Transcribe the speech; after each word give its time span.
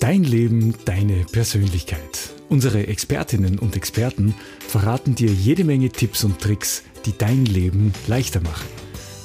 Dein 0.00 0.24
Leben, 0.24 0.74
deine 0.86 1.26
Persönlichkeit. 1.30 2.30
Unsere 2.48 2.86
Expertinnen 2.86 3.58
und 3.58 3.76
Experten 3.76 4.34
verraten 4.66 5.14
dir 5.14 5.28
jede 5.28 5.62
Menge 5.62 5.90
Tipps 5.90 6.24
und 6.24 6.40
Tricks, 6.40 6.84
die 7.04 7.12
dein 7.16 7.44
Leben 7.44 7.92
leichter 8.06 8.40
machen. 8.40 8.66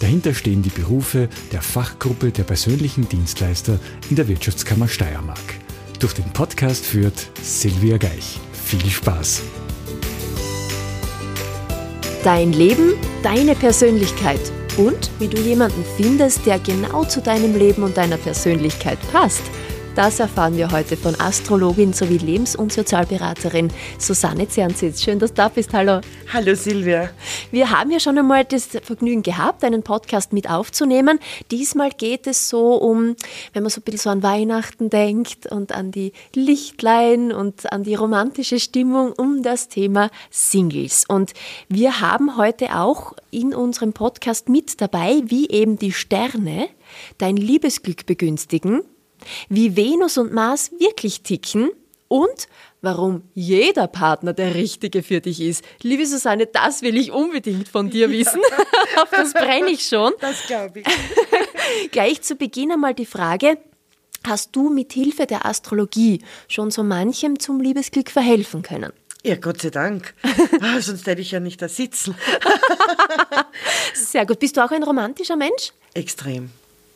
Dahinter 0.02 0.34
stehen 0.34 0.64
die 0.64 0.70
Berufe 0.70 1.30
der 1.54 1.62
Fachgruppe 1.62 2.32
der 2.32 2.44
persönlichen 2.44 3.08
Dienstleister 3.08 3.80
in 4.10 4.18
der 4.18 4.28
Wirtschaftskammer 4.28 4.90
Steiermark. 4.90 5.40
Durch 6.02 6.12
den 6.12 6.30
Podcast 6.34 6.86
führt 6.86 7.32
Silvia 7.42 7.96
Geich. 7.96 8.38
Viel 8.52 8.86
Spaß! 8.90 9.44
Dein 12.26 12.52
Leben, 12.52 12.96
deine 13.24 13.56
Persönlichkeit 13.56 14.42
und 14.76 15.10
wie 15.20 15.30
du 15.30 15.42
jemanden 15.42 15.86
findest, 15.96 16.46
der 16.46 16.60
genau 16.60 17.06
zu 17.06 17.22
deinem 17.22 17.56
Leben 17.56 17.82
und 17.82 17.96
deiner 17.96 18.18
Persönlichkeit 18.18 19.00
passt– 19.14 19.44
das 19.96 20.20
erfahren 20.20 20.58
wir 20.58 20.72
heute 20.72 20.98
von 20.98 21.18
Astrologin 21.22 21.94
sowie 21.94 22.18
Lebens- 22.18 22.58
und 22.58 22.74
Sozialberaterin 22.74 23.72
Susanne 23.98 24.50
Zernsitz. 24.50 25.02
Schön, 25.02 25.20
dass 25.20 25.32
du 25.32 25.36
da 25.36 25.48
bist. 25.48 25.74
Hallo. 25.74 26.02
Hallo 26.34 26.54
Silvia. 26.54 27.10
Wir 27.50 27.72
haben 27.72 27.92
ja 27.92 28.02
schon 28.02 28.18
einmal 28.18 28.44
das 28.44 28.68
Vergnügen 28.84 29.24
gehabt, 29.24 29.64
einen 29.64 29.84
Podcast 29.84 30.34
mit 30.34 30.50
aufzunehmen. 30.50 31.20
Diesmal 31.50 31.92
geht 31.92 32.28
es 32.28 32.50
so 32.50 32.76
um, 32.76 33.16
wenn 33.54 33.64
man 33.64 33.70
so 33.70 33.80
ein 33.80 33.84
bisschen 33.84 34.00
so 34.00 34.10
an 34.10 34.22
Weihnachten 34.22 34.90
denkt 34.90 35.50
und 35.50 35.72
an 35.72 35.92
die 35.92 36.12
Lichtlein 36.34 37.32
und 37.32 37.72
an 37.72 37.84
die 37.84 37.96
romantische 37.96 38.60
Stimmung, 38.60 39.14
um 39.14 39.44
das 39.44 39.70
Thema 39.70 40.10
Singles. 40.30 41.06
Und 41.08 41.32
wir 41.70 42.02
haben 42.02 42.36
heute 42.36 42.76
auch 42.76 43.14
in 43.32 43.54
unserem 43.54 43.94
Podcast 43.94 44.50
mit 44.50 44.82
dabei, 44.82 45.22
wie 45.26 45.48
eben 45.50 45.80
die 45.80 45.94
Sterne 45.94 46.68
dein 47.18 47.38
Liebesglück 47.38 48.06
begünstigen 48.06 48.82
wie 49.50 49.76
Venus 49.76 50.18
und 50.18 50.34
Mars 50.34 50.72
wirklich 50.80 51.22
ticken 51.22 51.72
und 52.08 52.48
warum 52.82 53.24
jeder 53.34 53.88
Partner 53.88 54.34
der 54.34 54.56
richtige 54.56 55.04
für 55.04 55.20
dich 55.22 55.42
ist. 55.42 55.64
Liebe 55.82 56.06
Susanne, 56.06 56.46
das 56.46 56.82
will 56.82 56.98
ich 56.98 57.12
unbedingt 57.12 57.68
von 57.68 57.90
dir 57.90 58.10
wissen. 58.10 58.42
Auf 59.02 59.10
das 59.12 59.34
brenne 59.34 59.72
ich 59.72 59.88
schon. 59.88 60.14
Das 60.22 60.46
glaube 60.46 60.82
ich. 60.82 60.86
Gleich 61.92 62.22
zu 62.22 62.36
Beginn 62.36 62.72
einmal 62.72 62.94
die 62.94 63.06
Frage, 63.06 63.58
hast 64.26 64.56
du 64.56 64.70
mit 64.70 64.94
Hilfe 64.94 65.26
der 65.26 65.46
Astrologie 65.46 66.24
schon 66.48 66.72
so 66.72 66.84
manchem 66.84 67.40
zum 67.40 67.60
Liebesglück 67.60 68.12
verhelfen 68.12 68.62
können? 68.62 68.94
Ja, 69.24 69.36
Gott 69.36 69.62
sei 69.62 69.72
Dank. 69.72 70.14
Ah, 70.62 70.80
sonst 70.80 71.06
hätte 71.08 71.22
ich 71.22 71.32
ja 71.32 71.40
nicht 71.40 71.62
da 71.62 71.68
sitzen. 71.68 72.16
Sehr 73.94 74.26
gut. 74.26 74.40
Bist 74.40 74.58
du 74.58 74.64
auch 74.64 74.72
ein 74.72 74.84
romantischer 74.84 75.36
Mensch? 75.36 75.74
Extrem. 75.94 76.50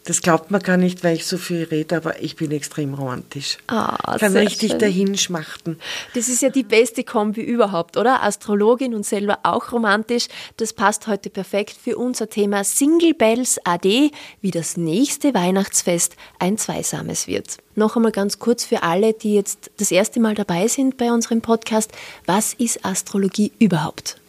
Das 0.10 0.24
glaubt 0.24 0.50
man 0.50 0.60
gar 0.60 0.78
nicht, 0.78 1.04
weil 1.04 1.18
ich 1.18 1.28
so 1.28 1.38
viel 1.38 1.66
rede, 1.66 1.96
aber 1.96 2.20
ich 2.20 2.36
bin 2.36 2.50
extrem 2.50 2.96
romantisch. 2.96 3.60
Ah, 3.68 4.18
Kann 4.18 4.36
richtig 4.36 4.72
schön. 4.72 4.80
dahin 4.80 5.18
schmachten. 5.20 5.78
Das 6.16 6.30
ist 6.30 6.42
ja 6.42 6.50
die 6.50 6.64
beste 6.64 7.04
Kombi 7.04 7.42
überhaupt, 7.42 7.96
oder? 7.96 8.24
Astrologin 8.24 8.96
und 8.96 9.06
selber 9.06 9.38
auch 9.44 9.72
romantisch. 9.72 10.26
Das 10.58 10.74
passt 10.74 11.06
heute 11.06 11.30
perfekt 11.30 11.76
für 11.80 11.96
unser 11.96 12.28
Thema 12.28 12.64
Single 12.64 13.14
Bells 13.14 13.60
AD, 13.64 14.10
wie 14.42 14.50
das 14.50 14.78
nächste 14.78 15.36
Weihnachtsfest 15.36 16.16
ein 16.40 16.58
zweisames 16.58 17.28
wird. 17.28 17.58
Noch 17.76 17.96
einmal 17.96 18.12
ganz 18.12 18.40
kurz 18.40 18.66
für 18.66 18.82
alle, 18.82 19.14
die 19.14 19.36
jetzt 19.36 19.70
das 19.78 19.92
erste 19.92 20.20
Mal 20.20 20.34
dabei 20.34 20.68
sind 20.68 20.98
bei 20.98 21.12
unserem 21.12 21.42
Podcast. 21.42 21.92
Was 22.26 22.56
ist 22.56 22.84
Astrologie 22.84 23.52
überhaupt? 23.60 24.20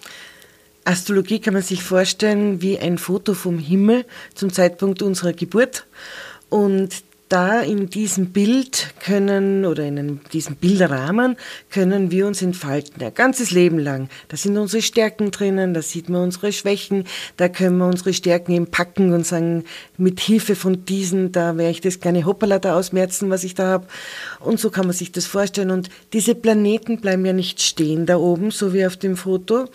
Astrologie 0.84 1.41
kann 1.41 1.55
man 1.55 1.62
sich 1.62 1.83
vorstellen 1.83 2.62
wie 2.62 2.78
ein 2.78 2.98
Foto 2.98 3.34
vom 3.34 3.59
Himmel 3.59 4.05
zum 4.34 4.53
Zeitpunkt 4.53 5.03
unserer 5.03 5.33
Geburt. 5.33 5.86
Und 6.48 7.05
da 7.31 7.61
in 7.61 7.89
diesem 7.89 8.33
Bild 8.33 8.92
können 8.98 9.64
oder 9.64 9.84
in 9.84 10.20
diesem 10.33 10.56
Bilderrahmen 10.56 11.36
können 11.70 12.11
wir 12.11 12.27
uns 12.27 12.42
entfalten, 12.42 13.01
ein 13.03 13.14
ganzes 13.14 13.53
Leben 13.53 13.78
lang. 13.78 14.08
Da 14.28 14.36
sind 14.36 14.58
unsere 14.58 14.83
Stärken 14.83 15.30
drinnen, 15.30 15.73
da 15.73 15.80
sieht 15.80 16.08
man 16.08 16.24
unsere 16.24 16.52
Schwächen, 16.52 17.05
da 17.36 17.48
können 17.48 17.79
wir 17.79 17.86
unsere 17.86 18.14
Stärken 18.14 18.52
eben 18.52 18.67
packen 18.67 19.12
und 19.12 19.24
sagen, 19.24 19.64
mit 19.97 20.18
Hilfe 20.18 20.57
von 20.57 20.85
diesen, 20.85 21.30
da 21.30 21.57
werde 21.57 21.70
ich 21.70 21.80
das 21.80 22.01
kleine 22.01 22.27
Hoppala 22.27 22.58
da 22.58 22.74
ausmerzen, 22.74 23.30
was 23.30 23.45
ich 23.45 23.55
da 23.55 23.67
habe. 23.67 23.86
Und 24.41 24.58
so 24.58 24.70
kann 24.70 24.86
man 24.86 24.95
sich 24.95 25.12
das 25.12 25.27
vorstellen. 25.27 25.70
Und 25.70 25.89
diese 26.12 26.35
Planeten 26.35 27.01
bleiben 27.01 27.24
ja 27.24 27.33
nicht 27.33 27.62
stehen 27.62 28.07
da 28.07 28.17
oben, 28.17 28.51
so 28.51 28.74
wie 28.74 28.85
auf 28.85 28.97
dem 28.97 29.17
Foto, 29.17 29.68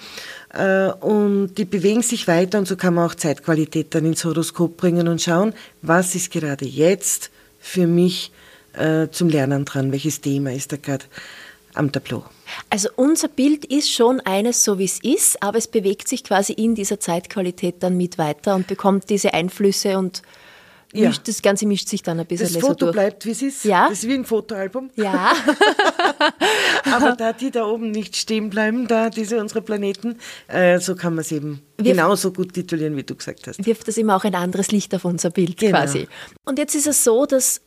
und 1.02 1.56
die 1.56 1.66
bewegen 1.66 2.02
sich 2.02 2.28
weiter 2.28 2.58
und 2.60 2.68
so 2.68 2.76
kann 2.78 2.94
man 2.94 3.10
auch 3.10 3.16
Zeitqualität 3.16 3.94
dann 3.94 4.06
ins 4.06 4.24
Horoskop 4.24 4.78
bringen 4.78 5.08
und 5.08 5.22
schauen, 5.22 5.54
was 5.82 6.16
ist 6.16 6.32
gerade 6.32 6.66
jetzt 6.66 7.30
für 7.60 7.88
mich 7.88 8.32
äh, 8.74 9.10
zum 9.10 9.30
Lernen 9.30 9.66
dran, 9.66 9.92
welches 9.92 10.22
Thema 10.22 10.54
ist 10.54 10.72
da 10.72 10.78
gerade 10.78 11.06
am 11.74 11.92
Tableau. 11.92 12.24
Also 12.70 12.90
unser 12.96 13.28
Bild 13.28 13.66
ist 13.66 13.92
schon 13.92 14.22
eines 14.22 14.64
so 14.64 14.80
wie 14.80 14.86
es 14.86 15.04
ist, 15.04 15.42
aber 15.42 15.58
es 15.58 15.68
bewegt 15.68 16.08
sich 16.08 16.24
quasi 16.24 16.54
in 16.54 16.76
dieser 16.76 17.00
Zeitqualität 17.00 17.76
dann 17.82 17.98
mit 17.98 18.18
weiter 18.18 18.56
und 18.56 18.68
bekommt 18.68 19.10
diese 19.10 19.34
Einflüsse 19.34 19.98
und 19.98 20.22
ja. 20.96 21.10
Mischt, 21.10 21.28
das 21.28 21.42
Ganze 21.42 21.66
mischt 21.66 21.88
sich 21.88 22.04
dann 22.04 22.20
ein 22.20 22.26
bisschen 22.26 22.54
Das 22.54 22.62
Foto 22.62 22.88
so 22.88 22.92
bleibt, 22.92 23.26
wie 23.26 23.32
es 23.32 23.42
ist. 23.42 23.66
Ja. 23.66 23.90
Das 23.90 24.00
ist 24.00 24.10
wie 24.10 24.14
ein 24.14 24.26
Fotoalbum. 24.26 24.90
Ja. 24.96 25.34
Aber 26.92 27.16
da 27.16 27.34
die 27.34 27.52
da 27.52 27.66
oben 27.66 27.92
nicht 27.92 28.16
stehen 28.16 28.50
bleiben, 28.50 28.88
da 28.88 29.10
diese 29.10 29.40
unsere 29.40 29.62
Planeten, 29.62 30.18
äh, 30.48 30.80
so 30.80 30.96
kann 30.96 31.14
man 31.16 31.22
es 31.22 31.32
eben 31.32 31.62
wirft, 31.78 31.92
genauso 31.92 32.32
gut 32.32 32.54
titulieren, 32.54 32.96
wie 32.96 33.04
du 33.04 33.16
gesagt 33.16 33.48
hast. 33.48 33.66
Wirft 33.66 33.88
das 33.88 33.98
immer 33.98 34.16
auch 34.16 34.24
ein 34.24 34.36
anderes 34.36 34.72
Licht 34.72 34.94
auf 34.96 35.06
unser 35.06 35.30
Bild 35.30 35.58
genau. 35.58 35.78
quasi. 35.78 36.08
Und 36.46 36.60
jetzt 36.60 36.76
ist 36.76 36.88
es 36.88 37.04
so, 37.04 37.26
dass 37.26 37.62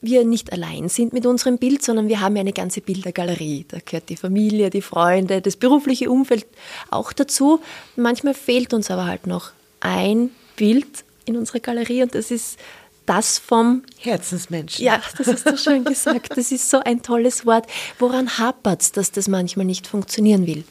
wir 0.00 0.24
nicht 0.24 0.52
allein 0.52 0.88
sind 0.88 1.12
mit 1.12 1.26
unserem 1.26 1.58
Bild, 1.58 1.82
sondern 1.82 2.08
wir 2.08 2.20
haben 2.20 2.36
ja 2.36 2.40
eine 2.40 2.52
ganze 2.52 2.80
Bildergalerie. 2.80 3.66
Da 3.66 3.78
gehört 3.84 4.08
die 4.08 4.16
Familie, 4.16 4.70
die 4.70 4.82
Freunde, 4.82 5.40
das 5.40 5.56
berufliche 5.56 6.10
Umfeld 6.10 6.46
auch 6.90 7.12
dazu. 7.12 7.60
Manchmal 7.96 8.34
fehlt 8.34 8.72
uns 8.74 8.90
aber 8.90 9.06
halt 9.06 9.26
noch 9.26 9.50
ein 9.80 10.30
Bild, 10.56 11.04
in 11.28 11.36
unserer 11.36 11.60
Galerie 11.60 12.02
und 12.02 12.14
das 12.14 12.30
ist 12.30 12.58
das 13.06 13.38
vom 13.38 13.82
Herzensmenschen. 13.98 14.84
Ja, 14.84 15.00
das 15.16 15.28
hast 15.28 15.46
du 15.46 15.56
schön 15.56 15.84
gesagt. 15.84 16.36
Das 16.36 16.52
ist 16.52 16.68
so 16.68 16.80
ein 16.80 17.02
tolles 17.02 17.46
Wort. 17.46 17.66
Woran 17.98 18.38
hapert 18.38 18.82
es, 18.82 18.92
dass 18.92 19.12
das 19.12 19.28
manchmal 19.28 19.64
nicht 19.64 19.86
funktionieren 19.86 20.46
will? 20.46 20.64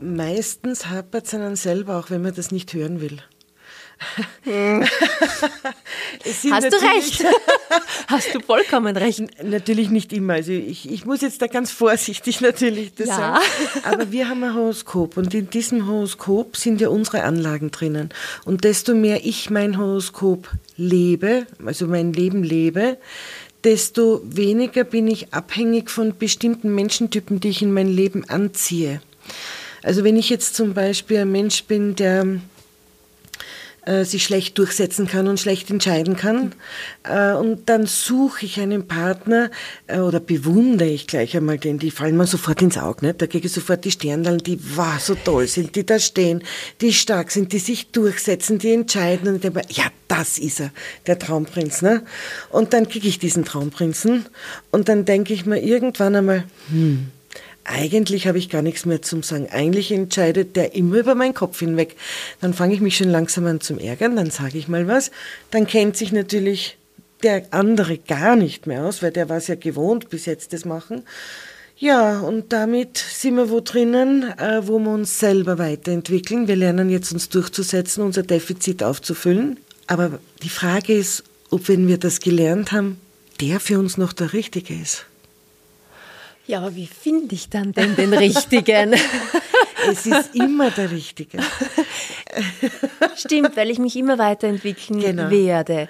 Meistens 0.00 0.86
hapert 0.86 1.26
es 1.26 1.34
einen 1.34 1.56
selber, 1.56 1.98
auch 1.98 2.10
wenn 2.10 2.22
man 2.22 2.34
das 2.34 2.52
nicht 2.52 2.72
hören 2.74 3.00
will. 3.00 3.18
Hast 6.24 6.72
du 6.72 6.76
recht. 6.76 7.24
Hast 8.08 8.34
du 8.34 8.40
vollkommen 8.40 8.96
recht. 8.96 9.22
Natürlich 9.42 9.90
nicht 9.90 10.12
immer. 10.12 10.34
Also 10.34 10.52
ich, 10.52 10.90
ich 10.90 11.06
muss 11.06 11.20
jetzt 11.20 11.40
da 11.42 11.46
ganz 11.46 11.70
vorsichtig 11.70 12.40
natürlich 12.42 12.94
das 12.94 13.08
ja. 13.08 13.16
sagen. 13.16 13.44
Aber 13.84 14.12
wir 14.12 14.28
haben 14.28 14.44
ein 14.44 14.54
Horoskop 14.54 15.16
und 15.16 15.34
in 15.34 15.50
diesem 15.50 15.86
Horoskop 15.86 16.56
sind 16.56 16.80
ja 16.80 16.88
unsere 16.88 17.24
Anlagen 17.24 17.70
drinnen. 17.70 18.10
Und 18.44 18.64
desto 18.64 18.94
mehr 18.94 19.24
ich 19.24 19.50
mein 19.50 19.78
Horoskop 19.78 20.50
lebe, 20.76 21.46
also 21.64 21.86
mein 21.86 22.12
Leben 22.12 22.42
lebe, 22.42 22.98
desto 23.62 24.20
weniger 24.24 24.84
bin 24.84 25.08
ich 25.08 25.32
abhängig 25.32 25.90
von 25.90 26.16
bestimmten 26.16 26.74
Menschentypen, 26.74 27.40
die 27.40 27.48
ich 27.48 27.62
in 27.62 27.72
mein 27.72 27.88
Leben 27.88 28.28
anziehe. 28.28 29.00
Also 29.82 30.04
wenn 30.04 30.16
ich 30.16 30.30
jetzt 30.30 30.54
zum 30.54 30.74
Beispiel 30.74 31.18
ein 31.18 31.32
Mensch 31.32 31.64
bin, 31.64 31.94
der 31.94 32.40
äh, 33.86 34.04
sich 34.04 34.24
schlecht 34.24 34.58
durchsetzen 34.58 35.06
kann 35.06 35.28
und 35.28 35.40
schlecht 35.40 35.70
entscheiden 35.70 36.16
kann. 36.16 36.52
Äh, 37.02 37.32
und 37.32 37.68
dann 37.68 37.86
suche 37.86 38.46
ich 38.46 38.60
einen 38.60 38.86
Partner 38.86 39.50
äh, 39.86 39.98
oder 39.98 40.20
bewundere 40.20 40.88
ich 40.88 41.06
gleich 41.06 41.36
einmal 41.36 41.58
den, 41.58 41.78
die 41.78 41.90
fallen 41.90 42.16
mir 42.16 42.26
sofort 42.26 42.62
ins 42.62 42.78
Auge. 42.78 43.06
Nicht? 43.06 43.22
Da 43.22 43.26
kriege 43.26 43.46
ich 43.46 43.52
sofort 43.52 43.84
die 43.84 43.90
Sternlein, 43.90 44.38
die 44.38 44.58
wow, 44.76 44.98
so 44.98 45.14
toll 45.14 45.46
sind, 45.46 45.76
die 45.76 45.84
da 45.84 45.98
stehen, 45.98 46.42
die 46.80 46.92
stark 46.92 47.30
sind, 47.30 47.52
die 47.52 47.58
sich 47.58 47.90
durchsetzen, 47.90 48.58
die 48.58 48.72
entscheiden. 48.72 49.28
Und 49.28 49.36
ich 49.36 49.40
denke, 49.42 49.62
ja, 49.70 49.84
das 50.08 50.38
ist 50.38 50.60
er, 50.60 50.70
der 51.06 51.18
Traumprinz. 51.18 51.82
Ne? 51.82 52.02
Und 52.50 52.72
dann 52.72 52.88
kriege 52.88 53.08
ich 53.08 53.18
diesen 53.18 53.44
Traumprinzen 53.44 54.26
und 54.70 54.88
dann 54.88 55.04
denke 55.04 55.34
ich 55.34 55.46
mir 55.46 55.60
irgendwann 55.60 56.16
einmal, 56.16 56.44
hm, 56.70 57.10
eigentlich 57.64 58.26
habe 58.26 58.38
ich 58.38 58.50
gar 58.50 58.62
nichts 58.62 58.84
mehr 58.84 59.02
zum 59.02 59.22
Sagen. 59.22 59.48
Eigentlich 59.50 59.90
entscheidet 59.90 60.56
der 60.56 60.74
immer 60.74 60.96
über 60.98 61.14
meinen 61.14 61.34
Kopf 61.34 61.58
hinweg. 61.60 61.96
Dann 62.40 62.54
fange 62.54 62.74
ich 62.74 62.80
mich 62.80 62.96
schon 62.96 63.08
langsam 63.08 63.46
an 63.46 63.60
zum 63.60 63.78
Ärgern, 63.78 64.16
dann 64.16 64.30
sage 64.30 64.58
ich 64.58 64.68
mal 64.68 64.86
was. 64.86 65.10
Dann 65.50 65.66
kennt 65.66 65.96
sich 65.96 66.12
natürlich 66.12 66.76
der 67.22 67.46
andere 67.52 67.98
gar 67.98 68.36
nicht 68.36 68.66
mehr 68.66 68.84
aus, 68.84 69.02
weil 69.02 69.10
der 69.10 69.28
war 69.28 69.38
es 69.38 69.46
ja 69.46 69.54
gewohnt, 69.54 70.10
bis 70.10 70.26
jetzt 70.26 70.52
das 70.52 70.64
machen. 70.64 71.04
Ja, 71.76 72.20
und 72.20 72.52
damit 72.52 72.98
sind 72.98 73.34
wir 73.36 73.50
wo 73.50 73.60
drinnen, 73.60 74.22
äh, 74.38 74.66
wo 74.66 74.78
wir 74.78 74.90
uns 74.90 75.18
selber 75.18 75.58
weiterentwickeln. 75.58 76.46
Wir 76.46 76.56
lernen 76.56 76.88
jetzt 76.88 77.12
uns 77.12 77.28
durchzusetzen, 77.30 78.04
unser 78.04 78.22
Defizit 78.22 78.82
aufzufüllen. 78.82 79.58
Aber 79.86 80.18
die 80.42 80.48
Frage 80.48 80.94
ist, 80.94 81.24
ob 81.50 81.68
wenn 81.68 81.88
wir 81.88 81.98
das 81.98 82.20
gelernt 82.20 82.72
haben, 82.72 83.00
der 83.40 83.58
für 83.58 83.78
uns 83.78 83.96
noch 83.96 84.12
der 84.12 84.32
Richtige 84.32 84.74
ist. 84.74 85.06
Ja, 86.46 86.58
aber 86.58 86.74
wie 86.74 86.86
finde 86.86 87.34
ich 87.34 87.48
dann 87.48 87.72
denn 87.72 87.96
den 87.96 88.12
richtigen? 88.12 88.94
Es 89.86 90.06
ist 90.06 90.34
immer 90.34 90.70
der 90.70 90.90
Richtige. 90.90 91.38
Stimmt, 93.16 93.56
weil 93.56 93.70
ich 93.70 93.78
mich 93.78 93.96
immer 93.96 94.18
weiterentwickeln 94.18 95.00
genau. 95.00 95.30
werde. 95.30 95.88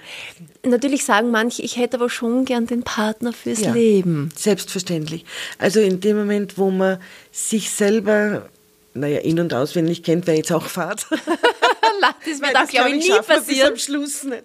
Natürlich 0.63 1.05
sagen 1.05 1.31
manche, 1.31 1.61
ich 1.61 1.77
hätte 1.77 1.97
aber 1.97 2.09
schon 2.09 2.43
gern 2.45 2.67
den 2.67 2.83
Partner 2.83 3.31
fürs 3.31 3.61
ja, 3.61 3.71
Leben. 3.71 4.31
Selbstverständlich. 4.35 5.23
Also 5.59 5.79
in 5.79 6.01
dem 6.01 6.17
Moment, 6.17 6.57
wo 6.57 6.71
man 6.71 6.97
sich 7.31 7.69
selber 7.69 8.49
naja, 8.95 9.19
in- 9.19 9.39
und 9.39 9.53
auswendig 9.53 10.03
kennt, 10.03 10.25
wer 10.25 10.35
jetzt 10.35 10.51
auch 10.51 10.65
Fahrt. 10.65 11.05
das 12.25 12.41
wird 12.41 12.55
auch, 12.55 12.67
glaube 12.67 12.89
ich, 12.91 13.07
nie 13.07 13.19
passieren. 13.19 13.73
am 13.73 13.77
Schluss 13.77 14.23
nicht. 14.23 14.43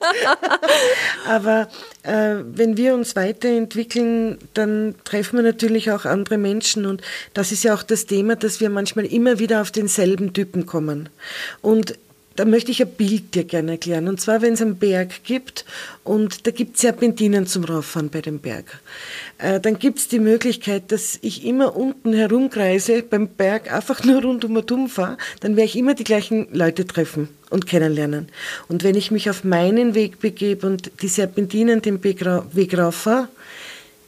Aber 1.26 1.68
äh, 2.02 2.36
wenn 2.44 2.76
wir 2.76 2.94
uns 2.94 3.16
weiterentwickeln, 3.16 4.38
dann 4.54 4.96
treffen 5.04 5.36
wir 5.36 5.42
natürlich 5.42 5.90
auch 5.90 6.04
andere 6.04 6.36
Menschen. 6.36 6.84
Und 6.84 7.02
das 7.32 7.52
ist 7.52 7.64
ja 7.64 7.74
auch 7.74 7.82
das 7.82 8.06
Thema, 8.06 8.36
dass 8.36 8.60
wir 8.60 8.70
manchmal 8.70 9.06
immer 9.06 9.38
wieder 9.38 9.60
auf 9.62 9.70
denselben 9.70 10.32
Typen 10.32 10.66
kommen. 10.66 11.08
Und 11.62 11.96
da 12.40 12.46
möchte 12.46 12.70
ich 12.70 12.80
ein 12.80 12.88
Bild 12.88 13.34
dir 13.34 13.44
gerne 13.44 13.72
erklären. 13.72 14.08
Und 14.08 14.18
zwar, 14.18 14.40
wenn 14.40 14.54
es 14.54 14.62
einen 14.62 14.76
Berg 14.76 15.24
gibt 15.24 15.66
und 16.04 16.46
da 16.46 16.50
gibt 16.50 16.76
es 16.76 16.80
Serpentinen 16.80 17.46
zum 17.46 17.64
Rauffahren 17.64 18.08
bei 18.08 18.22
dem 18.22 18.38
Berg, 18.38 18.80
äh, 19.36 19.60
dann 19.60 19.78
gibt 19.78 19.98
es 19.98 20.08
die 20.08 20.20
Möglichkeit, 20.20 20.90
dass 20.90 21.18
ich 21.20 21.44
immer 21.44 21.76
unten 21.76 22.14
herumkreise 22.14 23.02
beim 23.02 23.28
Berg, 23.28 23.70
einfach 23.70 24.04
nur 24.04 24.22
rundum 24.22 24.56
und 24.56 24.72
um 24.72 24.88
fahre, 24.88 25.18
dann 25.40 25.56
werde 25.56 25.66
ich 25.66 25.76
immer 25.76 25.92
die 25.92 26.04
gleichen 26.04 26.48
Leute 26.50 26.86
treffen 26.86 27.28
und 27.50 27.66
kennenlernen. 27.66 28.30
Und 28.68 28.84
wenn 28.84 28.94
ich 28.94 29.10
mich 29.10 29.28
auf 29.28 29.44
meinen 29.44 29.94
Weg 29.94 30.20
begebe 30.20 30.66
und 30.66 30.92
die 31.02 31.08
Serpentinen 31.08 31.82
den 31.82 32.02
Weg 32.02 32.78
rauffahre, 32.78 33.28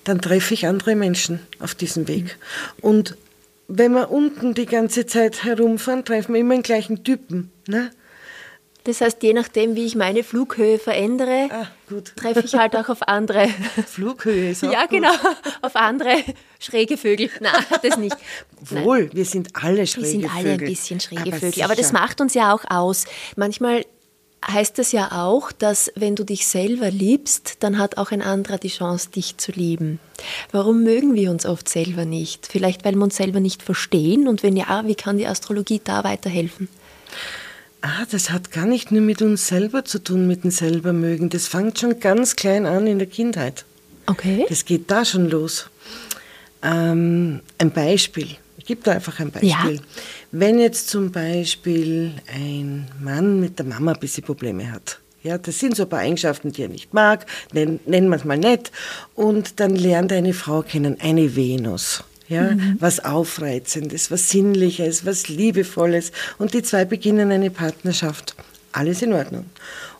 dann 0.05 0.23
treffe 0.23 0.55
ich 0.55 0.67
andere 0.67 0.96
Menschen 0.96 1.40
auf 1.58 1.75
diesem 1.75 2.08
Weg. 2.08 2.38
Und 2.81 3.14
wenn 3.69 3.93
wir 3.93 4.11
unten 4.11 4.55
die 4.55 4.64
ganze 4.64 5.05
Zeit 5.05 5.44
herumfahren, 5.44 6.06
treffen 6.06 6.32
wir 6.32 6.40
immer 6.40 6.55
den 6.55 6.62
gleichen 6.62 7.05
Typen. 7.05 7.50
Ne? 7.69 7.90
Das 8.84 9.00
heißt, 9.00 9.23
je 9.23 9.32
nachdem, 9.32 9.76
wie 9.76 9.87
ich 9.87 9.94
meine 9.94 10.25
Flughöhe 10.25 10.79
verändere, 10.79 11.49
ah, 11.50 11.67
treffe 12.17 12.40
ich 12.44 12.55
halt 12.55 12.75
auch 12.75 12.88
auf 12.88 13.06
andere. 13.06 13.49
Flughöhe 13.87 14.50
ist 14.50 14.64
auch 14.64 14.73
Ja, 14.73 14.82
gut. 14.82 14.90
genau. 14.90 15.12
Auf 15.61 15.76
andere 15.76 16.17
schräge 16.58 16.96
Vögel. 16.96 17.31
Nein, 17.40 17.52
das 17.82 17.96
nicht. 17.96 18.17
Wohl, 18.61 19.05
Nein. 19.05 19.11
wir 19.12 19.25
sind 19.25 19.50
alle 19.55 19.87
schräge 19.87 20.06
Vögel. 20.06 20.23
Wir 20.23 20.29
sind 20.29 20.34
alle 20.34 20.43
Vögel. 20.50 20.67
ein 20.67 20.73
bisschen 20.73 21.00
schräge 21.00 21.23
Aber 21.23 21.32
Vögel. 21.32 21.52
Sicher. 21.52 21.64
Aber 21.67 21.75
das 21.76 21.93
macht 21.93 22.20
uns 22.20 22.34
ja 22.34 22.52
auch 22.52 22.64
aus. 22.69 23.05
Manchmal 23.37 23.84
heißt 24.50 24.76
das 24.79 24.90
ja 24.90 25.12
auch, 25.25 25.52
dass 25.52 25.93
wenn 25.94 26.17
du 26.17 26.25
dich 26.25 26.49
selber 26.49 26.90
liebst, 26.90 27.58
dann 27.61 27.79
hat 27.79 27.96
auch 27.99 28.11
ein 28.11 28.23
anderer 28.23 28.58
die 28.58 28.67
Chance, 28.70 29.11
dich 29.11 29.37
zu 29.37 29.52
lieben. 29.52 30.00
Warum 30.50 30.82
mögen 30.82 31.14
wir 31.14 31.31
uns 31.31 31.46
oft 31.46 31.69
selber 31.69 32.05
nicht? 32.05 32.49
Vielleicht, 32.49 32.84
weil 32.84 32.96
wir 32.96 33.05
uns 33.05 33.17
selber 33.17 33.38
nicht 33.38 33.62
verstehen. 33.62 34.26
Und 34.26 34.43
wenn 34.43 34.56
ja, 34.56 34.82
wie 34.87 34.96
kann 34.96 35.19
die 35.19 35.29
Astrologie 35.29 35.81
da 35.84 36.02
weiterhelfen? 36.02 36.69
Ah, 37.82 38.06
das 38.11 38.31
hat 38.31 38.52
gar 38.52 38.64
nicht 38.64 38.93
nur 38.93 39.00
mit 39.02 39.23
uns 39.23 39.49
selber 39.49 39.84
zu 39.84 39.99
tun, 39.99 40.29
mit 40.29 40.44
dem 40.44 40.52
selber 40.52 40.93
mögen. 40.93 41.31
Das 41.31 41.49
fängt 41.49 41.81
schon 41.81 41.99
ganz 41.99 42.37
klein 42.37 42.64
an 42.64 42.87
in 42.87 42.99
der 42.99 43.08
Kindheit. 43.08 43.64
Okay. 44.06 44.46
Das 44.49 44.64
geht 44.64 44.88
da 44.90 45.05
schon 45.05 45.29
los. 45.29 45.69
Ähm, 46.62 47.40
ein 47.58 47.70
Beispiel. 47.73 48.29
Ich 48.56 48.67
gebe 48.67 48.82
da 48.84 48.93
einfach 48.93 49.19
ein 49.19 49.32
Beispiel. 49.32 49.75
Ja. 49.75 49.82
Wenn 50.31 50.61
jetzt 50.61 50.90
zum 50.90 51.11
Beispiel 51.11 52.12
ein 52.32 52.88
Mann 53.00 53.40
mit 53.40 53.58
der 53.58 53.67
Mama 53.67 53.93
ein 53.93 54.00
bisschen 54.00 54.23
Probleme 54.23 54.70
hat. 54.70 55.00
Ja, 55.25 55.37
das 55.38 55.58
sind 55.58 55.75
so 55.75 55.82
ein 55.82 55.88
paar 55.88 56.00
Eigenschaften, 56.00 56.52
die 56.52 56.62
er 56.62 56.69
nicht 56.69 56.94
mag, 56.94 57.26
nennen, 57.52 57.81
nennen 57.87 58.08
wir 58.08 58.17
es 58.17 58.25
mal 58.25 58.38
nett. 58.38 58.70
Und 59.17 59.58
dann 59.58 59.75
lernt 59.75 60.12
er 60.12 60.19
eine 60.19 60.34
Frau 60.34 60.62
kennen, 60.62 60.99
eine 61.00 61.34
Venus 61.34 62.05
ja, 62.32 62.52
mhm. 62.52 62.76
was 62.81 63.05
Aufreizendes, 63.05 64.11
was 64.11 64.31
Sinnliches, 64.31 65.05
was 65.05 65.29
Liebevolles. 65.29 66.12
Und 66.38 66.55
die 66.55 66.62
zwei 66.62 66.87
beginnen 66.87 67.31
eine 67.31 67.50
Partnerschaft. 67.50 68.34
Alles 68.73 69.02
in 69.02 69.12
Ordnung. 69.12 69.44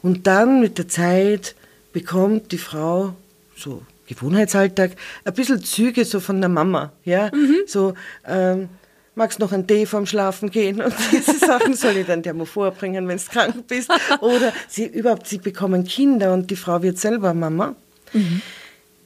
Und 0.01 0.27
dann 0.27 0.61
mit 0.61 0.79
der 0.79 0.89
Zeit 0.89 1.55
bekommt 1.93 2.53
die 2.53 2.59
Frau 2.59 3.15
so 3.55 3.83
Gewohnheitsalltag 4.07 4.93
ein 5.25 5.35
bisschen 5.35 5.63
Züge 5.63 6.07
so 6.07 6.21
von 6.21 6.41
der 6.41 6.49
Mama, 6.49 6.93
ja, 7.05 7.31
mhm. 7.33 7.59
so 7.67 7.95
ähm, 8.27 8.71
magst 9.15 9.39
noch 9.39 9.53
einen 9.53 9.67
Tee 9.67 9.85
vorm 9.85 10.07
Schlafen 10.07 10.51
gehen 10.51 10.81
und 10.81 10.95
diese 11.13 11.39
Sachen 11.39 11.75
soll 11.75 11.99
ich 11.99 12.07
dann 12.07 12.23
dir 12.23 12.33
mal 12.33 12.47
vorbringen, 12.47 13.07
wenn 13.09 13.19
du 13.19 13.25
krank 13.25 13.67
bist 13.69 13.91
oder 14.21 14.53
sie 14.69 14.87
überhaupt 14.87 15.27
sie 15.27 15.39
bekommen 15.39 15.85
Kinder 15.85 16.33
und 16.33 16.51
die 16.51 16.57
Frau 16.57 16.83
wird 16.83 16.99
selber 16.99 17.35
Mama. 17.35 17.77
Mhm 18.15 18.41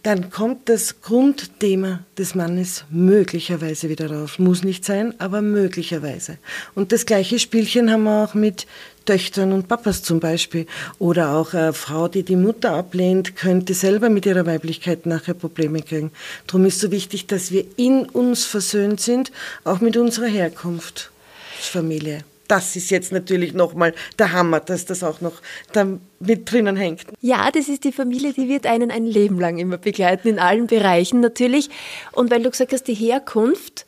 dann 0.07 0.31
kommt 0.31 0.69
das 0.69 1.01
Grundthema 1.01 2.05
des 2.17 2.37
Mannes 2.37 2.85
möglicherweise 2.91 3.89
wieder 3.89 4.09
rauf. 4.09 4.39
Muss 4.39 4.63
nicht 4.63 4.85
sein, 4.85 5.15
aber 5.19 5.43
möglicherweise. 5.43 6.39
Und 6.77 6.93
das 6.93 7.07
gleiche 7.07 7.41
Spielchen 7.41 7.91
haben 7.91 8.05
wir 8.05 8.23
auch 8.23 8.35
mit 8.35 8.69
Töchtern 9.05 9.53
und 9.53 9.67
Papas 9.67 10.05
zum 10.05 10.21
Beispiel. 10.21 10.67
Oder 11.01 11.35
auch 11.35 11.55
eine 11.55 11.73
Frau, 11.73 12.07
die 12.07 12.23
die 12.23 12.37
Mutter 12.37 12.71
ablehnt, 12.71 13.35
könnte 13.35 13.75
selber 13.75 14.09
mit 14.09 14.27
ihrer 14.27 14.47
Weiblichkeit 14.47 15.07
nachher 15.07 15.35
Probleme 15.35 15.83
kriegen. 15.83 16.13
Darum 16.47 16.67
ist 16.67 16.79
so 16.79 16.93
wichtig, 16.93 17.27
dass 17.27 17.51
wir 17.51 17.65
in 17.77 18.05
uns 18.05 18.45
versöhnt 18.45 19.01
sind, 19.01 19.33
auch 19.65 19.81
mit 19.81 19.97
unserer 19.97 20.29
Herkunftsfamilie 20.29 22.23
das 22.49 22.77
ist 22.77 22.91
jetzt 22.91 23.13
natürlich 23.13 23.55
nochmal 23.55 23.95
der 24.19 24.33
Hammer, 24.33 24.61
dass 24.61 24.85
das 24.85 25.03
auch 25.03 25.21
noch 25.21 25.43
da 25.73 25.87
mit 26.21 26.51
drinnen 26.51 26.77
hängt. 26.77 27.05
Ja, 27.21 27.51
das 27.51 27.69
ist 27.69 27.85
die 27.85 27.93
Familie, 27.93 28.33
die 28.33 28.49
wird 28.49 28.67
einen 28.67 28.91
ein 28.91 29.07
Leben 29.07 29.39
lang 29.39 29.59
immer 29.59 29.79
begleiten, 29.79 30.29
in 30.29 30.39
allen 30.39 30.67
Bereichen 30.67 31.21
natürlich. 31.21 31.71
Und 32.13 32.31
weil 32.31 32.43
du 32.43 32.51
gesagt 32.51 32.73
hast, 32.73 32.85
die 32.85 32.95
Herkunft, 32.95 33.87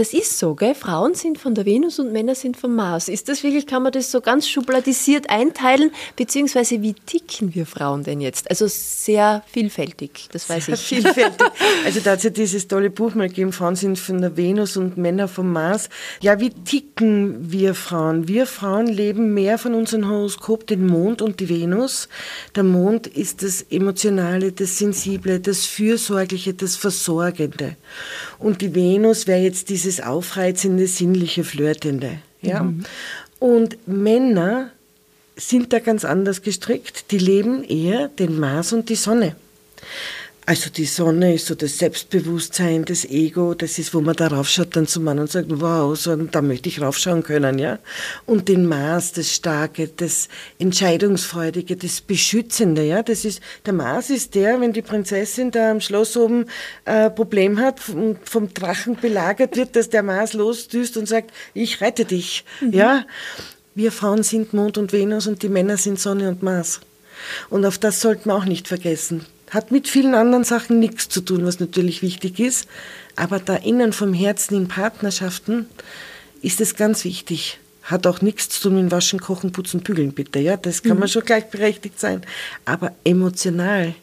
das 0.00 0.14
ist 0.14 0.38
so, 0.38 0.54
gell? 0.54 0.74
Frauen 0.74 1.14
sind 1.14 1.36
von 1.36 1.54
der 1.54 1.66
Venus 1.66 1.98
und 1.98 2.10
Männer 2.10 2.34
sind 2.34 2.56
vom 2.56 2.74
Mars. 2.74 3.08
Ist 3.08 3.28
das 3.28 3.42
wirklich, 3.42 3.66
kann 3.66 3.82
man 3.82 3.92
das 3.92 4.10
so 4.10 4.22
ganz 4.22 4.48
schubladisiert 4.48 5.28
einteilen? 5.28 5.90
Beziehungsweise 6.16 6.80
wie 6.80 6.94
ticken 6.94 7.54
wir 7.54 7.66
Frauen 7.66 8.02
denn 8.02 8.22
jetzt? 8.22 8.48
Also 8.48 8.64
sehr 8.66 9.44
vielfältig, 9.52 10.28
das 10.32 10.48
weiß 10.48 10.66
sehr 10.66 10.74
ich. 10.76 10.80
Vielfältig. 10.80 11.46
Also 11.84 12.00
da 12.00 12.12
hat 12.12 12.18
es 12.18 12.24
ja 12.24 12.30
dieses 12.30 12.68
tolle 12.68 12.90
Buch 12.90 13.14
mal 13.14 13.28
gegeben, 13.28 13.52
Frauen 13.52 13.76
sind 13.76 13.98
von 13.98 14.20
der 14.20 14.36
Venus 14.36 14.76
und 14.76 14.96
Männer 14.96 15.28
vom 15.28 15.52
Mars. 15.52 15.88
Ja, 16.20 16.40
wie 16.40 16.50
ticken 16.50 17.50
wir 17.50 17.74
Frauen? 17.74 18.28
Wir 18.28 18.46
Frauen 18.46 18.86
leben 18.86 19.34
mehr 19.34 19.58
von 19.58 19.74
unserem 19.74 20.08
Horoskop, 20.08 20.66
den 20.66 20.86
Mond 20.86 21.20
und 21.20 21.40
die 21.40 21.48
Venus. 21.48 22.08
Der 22.54 22.62
Mond 22.62 23.06
ist 23.06 23.42
das 23.42 23.62
Emotionale, 23.62 24.52
das 24.52 24.78
Sensible, 24.78 25.40
das 25.40 25.66
Fürsorgliche, 25.66 26.54
das 26.54 26.76
Versorgende. 26.76 27.76
Und 28.38 28.62
die 28.62 28.74
Venus 28.74 29.26
wäre 29.26 29.40
jetzt 29.40 29.68
dieses 29.90 30.04
aufreizende, 30.04 30.86
sinnliche, 30.86 31.42
flirtende. 31.42 32.18
Ja? 32.42 32.62
Mhm. 32.62 32.84
Und 33.40 33.88
Männer 33.88 34.70
sind 35.36 35.72
da 35.72 35.80
ganz 35.80 36.04
anders 36.04 36.42
gestrickt. 36.42 37.10
Die 37.10 37.18
leben 37.18 37.64
eher 37.64 38.08
den 38.08 38.38
Mars 38.38 38.72
und 38.72 38.88
die 38.88 38.94
Sonne. 38.94 39.34
Also 40.46 40.70
die 40.70 40.86
Sonne 40.86 41.34
ist 41.34 41.46
so 41.46 41.54
das 41.54 41.78
Selbstbewusstsein, 41.78 42.84
das 42.84 43.04
Ego, 43.04 43.54
das 43.54 43.78
ist, 43.78 43.94
wo 43.94 44.00
man 44.00 44.16
da 44.16 44.28
raufschaut 44.28 44.74
dann 44.74 44.86
zum 44.86 45.04
Mann 45.04 45.18
und 45.18 45.30
sagt, 45.30 45.48
wow, 45.50 45.96
so, 45.96 46.16
da 46.16 46.42
möchte 46.42 46.68
ich 46.68 46.80
raufschauen 46.80 47.22
können, 47.22 47.58
ja. 47.58 47.78
Und 48.26 48.48
den 48.48 48.66
Mars, 48.66 49.12
das 49.12 49.32
Starke, 49.32 49.88
das 49.88 50.28
Entscheidungsfreudige, 50.58 51.76
das 51.76 52.00
Beschützende, 52.00 52.84
ja. 52.84 53.02
Das 53.02 53.24
ist, 53.24 53.40
der 53.66 53.74
Mars 53.74 54.10
ist 54.10 54.34
der, 54.34 54.60
wenn 54.60 54.72
die 54.72 54.82
Prinzessin 54.82 55.50
da 55.50 55.70
am 55.70 55.80
Schloss 55.80 56.16
oben 56.16 56.46
äh, 56.84 57.10
Problem 57.10 57.60
hat 57.60 57.88
und 57.88 58.18
vom 58.28 58.52
Drachen 58.52 58.96
belagert 58.96 59.56
wird, 59.56 59.76
dass 59.76 59.90
der 59.90 60.02
Mars 60.02 60.32
losdüst 60.32 60.96
und 60.96 61.06
sagt, 61.06 61.32
ich 61.54 61.80
rette 61.80 62.04
dich, 62.04 62.44
mhm. 62.60 62.72
ja. 62.72 63.04
Wir 63.74 63.92
Frauen 63.92 64.24
sind 64.24 64.52
Mond 64.52 64.78
und 64.78 64.92
Venus 64.92 65.28
und 65.28 65.42
die 65.42 65.48
Männer 65.48 65.76
sind 65.76 66.00
Sonne 66.00 66.28
und 66.28 66.42
Mars. 66.42 66.80
Und 67.50 67.64
auf 67.64 67.78
das 67.78 68.00
sollten 68.00 68.30
wir 68.30 68.34
auch 68.34 68.46
nicht 68.46 68.66
vergessen. 68.66 69.26
Hat 69.50 69.70
mit 69.70 69.88
vielen 69.88 70.14
anderen 70.14 70.44
Sachen 70.44 70.78
nichts 70.78 71.08
zu 71.08 71.20
tun, 71.20 71.44
was 71.44 71.60
natürlich 71.60 72.02
wichtig 72.02 72.40
ist. 72.40 72.68
Aber 73.16 73.38
da 73.38 73.56
innen 73.56 73.92
vom 73.92 74.14
Herzen 74.14 74.56
in 74.56 74.68
Partnerschaften 74.68 75.66
ist 76.40 76.60
es 76.60 76.76
ganz 76.76 77.04
wichtig. 77.04 77.58
Hat 77.82 78.06
auch 78.06 78.22
nichts 78.22 78.48
zu 78.48 78.68
tun 78.68 78.82
mit 78.82 78.92
Waschen, 78.92 79.20
Kochen, 79.20 79.52
Putzen, 79.52 79.80
Bügeln, 79.80 80.12
bitte. 80.12 80.38
Ja, 80.38 80.56
das 80.56 80.82
kann 80.82 80.94
mhm. 80.94 81.00
man 81.00 81.08
schon 81.08 81.24
gleichberechtigt 81.24 81.98
sein. 81.98 82.22
Aber 82.64 82.92
emotional 83.04 83.94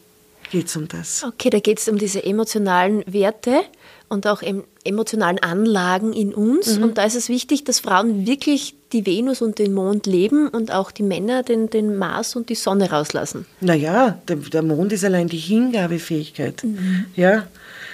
geht 0.50 0.66
es 0.66 0.76
um 0.76 0.88
das. 0.88 1.24
Okay, 1.24 1.50
da 1.50 1.60
geht 1.60 1.78
es 1.78 1.88
um 1.88 1.98
diese 1.98 2.24
emotionalen 2.24 3.02
Werte 3.06 3.60
und 4.08 4.26
auch 4.26 4.42
emotionalen 4.84 5.38
Anlagen 5.38 6.12
in 6.12 6.34
uns. 6.34 6.76
Mhm. 6.76 6.84
Und 6.84 6.98
da 6.98 7.04
ist 7.04 7.14
es 7.14 7.28
wichtig, 7.28 7.64
dass 7.64 7.80
Frauen 7.80 8.26
wirklich 8.26 8.74
die 8.92 9.04
Venus 9.04 9.42
und 9.42 9.58
den 9.58 9.74
Mond 9.74 10.06
leben 10.06 10.48
und 10.48 10.72
auch 10.72 10.90
die 10.90 11.02
Männer 11.02 11.42
den, 11.42 11.68
den 11.68 11.96
Mars 11.96 12.36
und 12.36 12.48
die 12.48 12.54
Sonne 12.54 12.90
rauslassen. 12.90 13.44
Naja, 13.60 14.18
der, 14.26 14.36
der 14.36 14.62
Mond 14.62 14.92
ist 14.92 15.04
allein 15.04 15.28
die 15.28 15.36
Hingabefähigkeit. 15.36 16.64
Mhm. 16.64 17.06
Ja, 17.14 17.46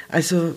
also 0.09 0.55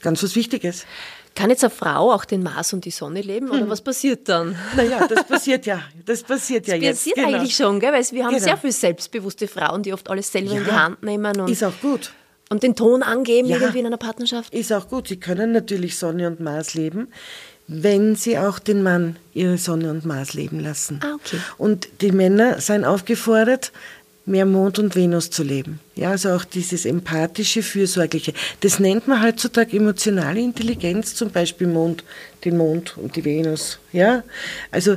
ganz 0.00 0.22
was 0.22 0.34
Wichtiges. 0.34 0.86
Kann 1.34 1.50
jetzt 1.50 1.64
eine 1.64 1.70
Frau 1.70 2.12
auch 2.12 2.24
den 2.24 2.42
Mars 2.42 2.72
und 2.72 2.84
die 2.84 2.90
Sonne 2.90 3.22
leben 3.22 3.48
oder 3.50 3.62
hm. 3.62 3.70
was 3.70 3.80
passiert 3.80 4.28
dann? 4.28 4.54
Naja, 4.76 5.06
das 5.08 5.24
passiert 5.24 5.66
ja. 5.66 5.80
Das 6.04 6.22
passiert 6.22 6.66
ja 6.66 6.74
das 6.74 6.82
jetzt. 6.82 6.98
passiert 6.98 7.16
genau. 7.16 7.28
eigentlich 7.28 7.56
schon, 7.56 7.80
gell? 7.80 7.92
weil 7.92 8.04
wir 8.10 8.24
haben 8.24 8.34
genau. 8.34 8.44
sehr 8.44 8.56
viele 8.56 8.72
selbstbewusste 8.72 9.48
Frauen, 9.48 9.82
die 9.82 9.92
oft 9.92 10.10
alles 10.10 10.30
selber 10.30 10.52
ja, 10.52 10.58
in 10.58 10.64
die 10.64 10.72
Hand 10.72 11.02
nehmen. 11.02 11.40
Und 11.40 11.50
ist 11.50 11.64
auch 11.64 11.78
gut. 11.80 12.12
Und 12.50 12.62
den 12.62 12.76
Ton 12.76 13.02
angeben 13.02 13.48
ja, 13.48 13.56
irgendwie 13.56 13.78
in 13.78 13.86
einer 13.86 13.96
Partnerschaft? 13.96 14.52
Ist 14.52 14.72
auch 14.72 14.88
gut. 14.88 15.08
Sie 15.08 15.18
können 15.18 15.52
natürlich 15.52 15.96
Sonne 15.96 16.26
und 16.26 16.40
Mars 16.40 16.74
leben. 16.74 17.08
wenn 17.66 18.16
sie 18.16 18.38
auch 18.38 18.58
den 18.58 18.82
Mann 18.82 19.16
ihre 19.32 19.56
Sonne 19.56 19.90
und 19.90 20.04
Mars 20.04 20.34
leben 20.34 20.60
lassen. 20.60 21.00
Ah, 21.02 21.14
okay. 21.14 21.38
Und 21.56 21.88
die 22.02 22.12
Männer 22.12 22.60
seien 22.60 22.84
aufgefordert, 22.84 23.72
mehr 24.24 24.46
Mond 24.46 24.78
und 24.78 24.94
Venus 24.94 25.30
zu 25.30 25.42
leben. 25.42 25.80
Ja, 25.94 26.10
also 26.10 26.30
auch 26.30 26.44
dieses 26.44 26.84
empathische, 26.84 27.62
fürsorgliche. 27.62 28.32
Das 28.60 28.78
nennt 28.78 29.08
man 29.08 29.22
heutzutage 29.22 29.76
emotionale 29.76 30.40
Intelligenz, 30.40 31.14
zum 31.14 31.30
Beispiel 31.30 31.66
Mond, 31.66 32.04
den 32.44 32.56
Mond 32.56 32.96
und 32.96 33.16
die 33.16 33.24
Venus. 33.24 33.78
Ja, 33.92 34.22
also 34.70 34.96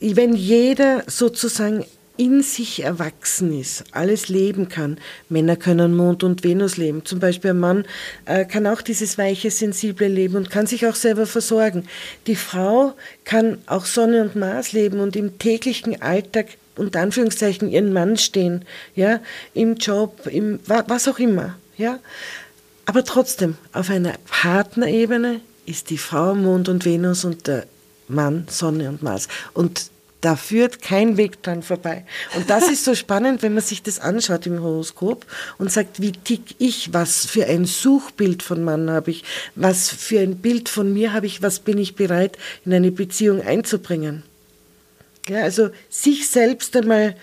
wenn 0.00 0.34
jeder 0.34 1.04
sozusagen 1.06 1.84
in 2.16 2.42
sich 2.42 2.82
erwachsen 2.82 3.58
ist, 3.58 3.84
alles 3.92 4.28
leben 4.28 4.68
kann. 4.68 4.98
Männer 5.30 5.56
können 5.56 5.96
Mond 5.96 6.22
und 6.22 6.44
Venus 6.44 6.76
leben. 6.76 7.02
Zum 7.06 7.18
Beispiel 7.18 7.52
ein 7.52 7.60
Mann 7.60 7.86
äh, 8.26 8.44
kann 8.44 8.66
auch 8.66 8.82
dieses 8.82 9.16
weiche, 9.16 9.50
sensible 9.50 10.06
leben 10.06 10.36
und 10.36 10.50
kann 10.50 10.66
sich 10.66 10.86
auch 10.86 10.96
selber 10.96 11.24
versorgen. 11.24 11.86
Die 12.26 12.36
Frau 12.36 12.92
kann 13.24 13.56
auch 13.64 13.86
Sonne 13.86 14.20
und 14.20 14.36
Mars 14.36 14.72
leben 14.72 15.00
und 15.00 15.16
im 15.16 15.38
täglichen 15.38 16.02
Alltag 16.02 16.48
unter 16.76 17.00
Anführungszeichen 17.00 17.70
ihren 17.70 17.92
Mann 17.92 18.16
stehen, 18.16 18.64
ja, 18.94 19.20
im 19.54 19.76
Job, 19.76 20.26
im 20.26 20.60
was 20.66 21.08
auch 21.08 21.18
immer, 21.18 21.56
ja. 21.76 21.98
Aber 22.86 23.04
trotzdem, 23.04 23.56
auf 23.72 23.90
einer 23.90 24.14
Partnerebene 24.28 25.40
ist 25.66 25.90
die 25.90 25.98
Frau 25.98 26.34
Mond 26.34 26.68
und 26.68 26.84
Venus 26.84 27.24
und 27.24 27.46
der 27.46 27.66
Mann 28.08 28.46
Sonne 28.48 28.88
und 28.88 29.02
Mars. 29.02 29.28
Und 29.54 29.90
da 30.20 30.36
führt 30.36 30.82
kein 30.82 31.16
Weg 31.16 31.42
dran 31.42 31.62
vorbei. 31.62 32.04
Und 32.36 32.50
das 32.50 32.68
ist 32.68 32.84
so 32.84 32.94
spannend, 32.96 33.42
wenn 33.42 33.54
man 33.54 33.62
sich 33.62 33.82
das 33.82 34.00
anschaut 34.00 34.46
im 34.46 34.60
Horoskop 34.60 35.24
und 35.58 35.72
sagt, 35.72 36.00
wie 36.00 36.12
tick 36.12 36.56
ich, 36.58 36.92
was 36.92 37.26
für 37.26 37.46
ein 37.46 37.64
Suchbild 37.64 38.42
von 38.42 38.62
Mann 38.62 38.90
habe 38.90 39.10
ich, 39.10 39.24
was 39.54 39.88
für 39.88 40.20
ein 40.20 40.36
Bild 40.38 40.68
von 40.68 40.92
mir 40.92 41.12
habe 41.12 41.26
ich, 41.26 41.42
was 41.42 41.60
bin 41.60 41.78
ich 41.78 41.94
bereit 41.94 42.36
in 42.64 42.74
eine 42.74 42.90
Beziehung 42.90 43.40
einzubringen. 43.40 44.24
Ja, 45.30 45.42
also 45.42 45.70
sich 45.88 46.28
selbst 46.28 46.76
einmal 46.76 47.14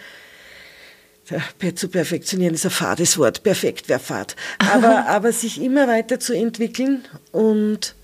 zu 1.76 1.90
perfektionieren 1.90 2.54
ist 2.54 2.64
ein 2.64 2.72
fades 2.72 3.18
Wort, 3.18 3.44
perfekt 3.44 3.90
wäre 3.90 4.00
fad, 4.00 4.38
aber, 4.60 5.06
aber 5.08 5.34
sich 5.34 5.62
immer 5.62 5.90
weiter 5.90 6.18
zu 6.18 6.34
entwickeln 6.34 7.04
und 7.34 7.96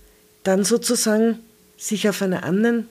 dann 0.43 0.65
sozusagen 0.65 1.39
sich 1.77 2.09
auf 2.09 2.21
einer 2.21 2.43
anderen 2.43 2.89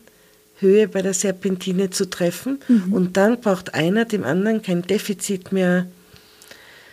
Höhe 0.57 0.88
bei 0.88 1.02
der 1.02 1.12
Serpentine 1.12 1.90
zu 1.90 2.09
treffen. 2.09 2.61
Mhm. 2.69 2.95
Und 2.95 3.16
dann 3.19 3.40
braucht 3.40 3.75
einer 3.75 4.07
dem 4.07 4.25
anderen 4.25 4.62
kein 4.62 4.81
Defizit 4.81 5.52
mehr. 5.52 5.87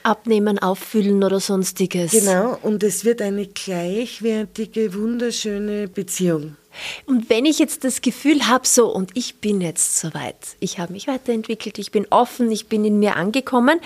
Abnehmen, 0.04 0.60
auffüllen 0.60 1.24
oder 1.24 1.40
sonstiges. 1.40 2.12
Genau, 2.12 2.58
und 2.62 2.84
es 2.84 3.06
wird 3.06 3.22
eine 3.22 3.48
gleichwertige, 3.48 4.94
wunderschöne 4.94 5.88
Beziehung. 5.88 6.58
Und 7.06 7.30
wenn 7.30 7.46
ich 7.46 7.60
jetzt 7.60 7.84
das 7.84 8.02
Gefühl 8.02 8.48
habe, 8.48 8.68
so, 8.68 8.94
und 8.94 9.12
ich 9.16 9.36
bin 9.36 9.62
jetzt 9.62 10.00
soweit, 10.00 10.36
ich 10.60 10.80
habe 10.80 10.94
mich 10.94 11.08
weiterentwickelt, 11.08 11.80
ich 11.80 11.92
bin 11.92 12.08
offen, 12.10 12.52
ich 12.52 12.68
bin 12.68 12.86
in 12.86 13.00
mir 13.00 13.16
angekommen, 13.16 13.80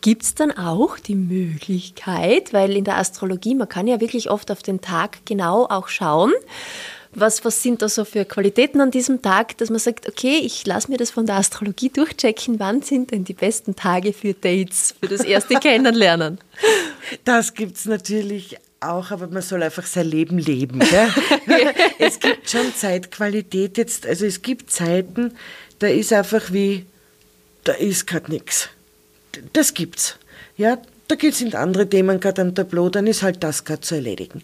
gibt 0.00 0.22
es 0.22 0.34
dann 0.34 0.50
auch 0.50 0.98
die 0.98 1.14
Möglichkeit, 1.14 2.52
weil 2.52 2.76
in 2.76 2.84
der 2.84 2.98
Astrologie, 2.98 3.54
man 3.54 3.68
kann 3.68 3.86
ja 3.86 4.00
wirklich 4.00 4.30
oft 4.30 4.50
auf 4.50 4.62
den 4.62 4.80
Tag 4.80 5.24
genau 5.26 5.66
auch 5.66 5.88
schauen, 5.88 6.32
was, 7.12 7.44
was 7.44 7.62
sind 7.62 7.82
da 7.82 7.88
so 7.88 8.04
für 8.04 8.24
Qualitäten 8.24 8.80
an 8.80 8.90
diesem 8.90 9.20
Tag, 9.20 9.58
dass 9.58 9.70
man 9.70 9.80
sagt, 9.80 10.08
okay, 10.08 10.38
ich 10.38 10.64
lasse 10.66 10.90
mir 10.90 10.96
das 10.96 11.10
von 11.10 11.26
der 11.26 11.36
Astrologie 11.36 11.88
durchchecken, 11.88 12.60
wann 12.60 12.82
sind 12.82 13.10
denn 13.10 13.24
die 13.24 13.34
besten 13.34 13.74
Tage 13.74 14.12
für 14.12 14.32
Dates, 14.32 14.94
für 15.00 15.08
das 15.08 15.22
erste 15.22 15.54
Kennenlernen? 15.60 16.38
Das 17.24 17.54
gibt 17.54 17.76
es 17.76 17.86
natürlich 17.86 18.56
auch, 18.80 19.10
aber 19.10 19.28
man 19.28 19.42
soll 19.42 19.62
einfach 19.62 19.86
sein 19.86 20.06
Leben 20.06 20.38
leben. 20.38 20.80
es 21.98 22.18
gibt 22.18 22.50
schon 22.50 22.74
Zeitqualität 22.74 23.78
jetzt, 23.78 24.06
also 24.06 24.26
es 24.26 24.42
gibt 24.42 24.70
Zeiten, 24.70 25.32
da 25.78 25.86
ist 25.86 26.12
einfach 26.12 26.52
wie, 26.52 26.86
da 27.64 27.72
ist 27.72 28.06
gerade 28.06 28.30
nichts. 28.30 28.68
Das 29.52 29.74
gibt's. 29.74 30.16
Ja, 30.56 30.78
da 31.08 31.16
sind 31.32 31.54
andere 31.54 31.88
Themen 31.88 32.20
gerade 32.20 32.42
am 32.42 32.54
Tableau, 32.54 32.88
dann 32.88 33.06
ist 33.06 33.22
halt 33.22 33.42
das 33.42 33.64
gerade 33.64 33.80
zu 33.80 33.96
erledigen. 33.96 34.42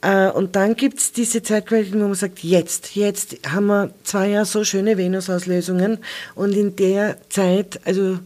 Äh, 0.00 0.28
und 0.28 0.54
dann 0.54 0.76
gibt 0.76 0.98
es 0.98 1.12
diese 1.12 1.42
Zeitqualität, 1.42 1.94
wo 1.94 1.98
man 1.98 2.14
sagt, 2.14 2.40
jetzt, 2.40 2.94
jetzt 2.94 3.36
haben 3.48 3.66
wir 3.66 3.90
zwei 4.04 4.28
Jahre 4.28 4.46
so 4.46 4.62
schöne 4.64 4.96
Venus-Auslösungen 4.96 5.98
und 6.34 6.52
in 6.52 6.76
der 6.76 7.16
Zeit, 7.30 7.80
also 7.84 8.18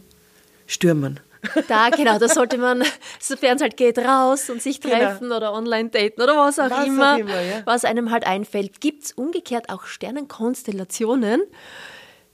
stürmen. 0.67 1.19
Da, 1.67 1.89
genau, 1.89 2.19
da 2.19 2.27
sollte 2.27 2.57
man, 2.57 2.83
sofern 3.19 3.55
es 3.55 3.61
halt 3.61 3.77
geht, 3.77 3.97
raus 3.97 4.49
und 4.49 4.61
sich 4.61 4.81
genau. 4.81 4.95
treffen 4.95 5.23
genau. 5.25 5.37
oder 5.37 5.53
online 5.53 5.89
daten 5.89 6.21
oder 6.21 6.35
was 6.35 6.59
auch 6.59 6.69
was 6.69 6.85
immer, 6.85 7.15
auch 7.15 7.19
immer 7.19 7.41
ja. 7.41 7.61
was 7.65 7.85
einem 7.85 8.11
halt 8.11 8.25
einfällt. 8.27 8.81
Gibt 8.81 9.05
es 9.05 9.11
umgekehrt 9.13 9.69
auch 9.69 9.85
Sternenkonstellationen, 9.85 11.41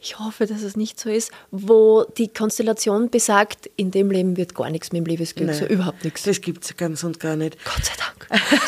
ich 0.06 0.20
hoffe, 0.20 0.46
dass 0.46 0.62
es 0.62 0.78
nicht 0.78 1.00
so 1.00 1.10
ist, 1.10 1.32
wo 1.50 2.06
die 2.18 2.28
Konstellation 2.28 3.10
besagt, 3.10 3.72
in 3.76 3.90
dem 3.90 4.12
Leben 4.12 4.38
wird 4.38 4.54
gar 4.54 4.70
nichts 4.70 4.92
mit 4.92 5.00
dem 5.00 5.06
Liebesglück, 5.08 5.48
Nein, 5.48 5.58
so 5.58 5.66
überhaupt 5.66 6.04
nichts. 6.04 6.22
Das 6.22 6.42
gibt 6.42 6.64
es 6.64 6.78
ganz 6.78 7.04
und 7.04 7.20
gar 7.20 7.36
nicht. 7.36 7.58
Gott 7.66 7.84
sei 7.84 7.94
Dank. 7.98 8.62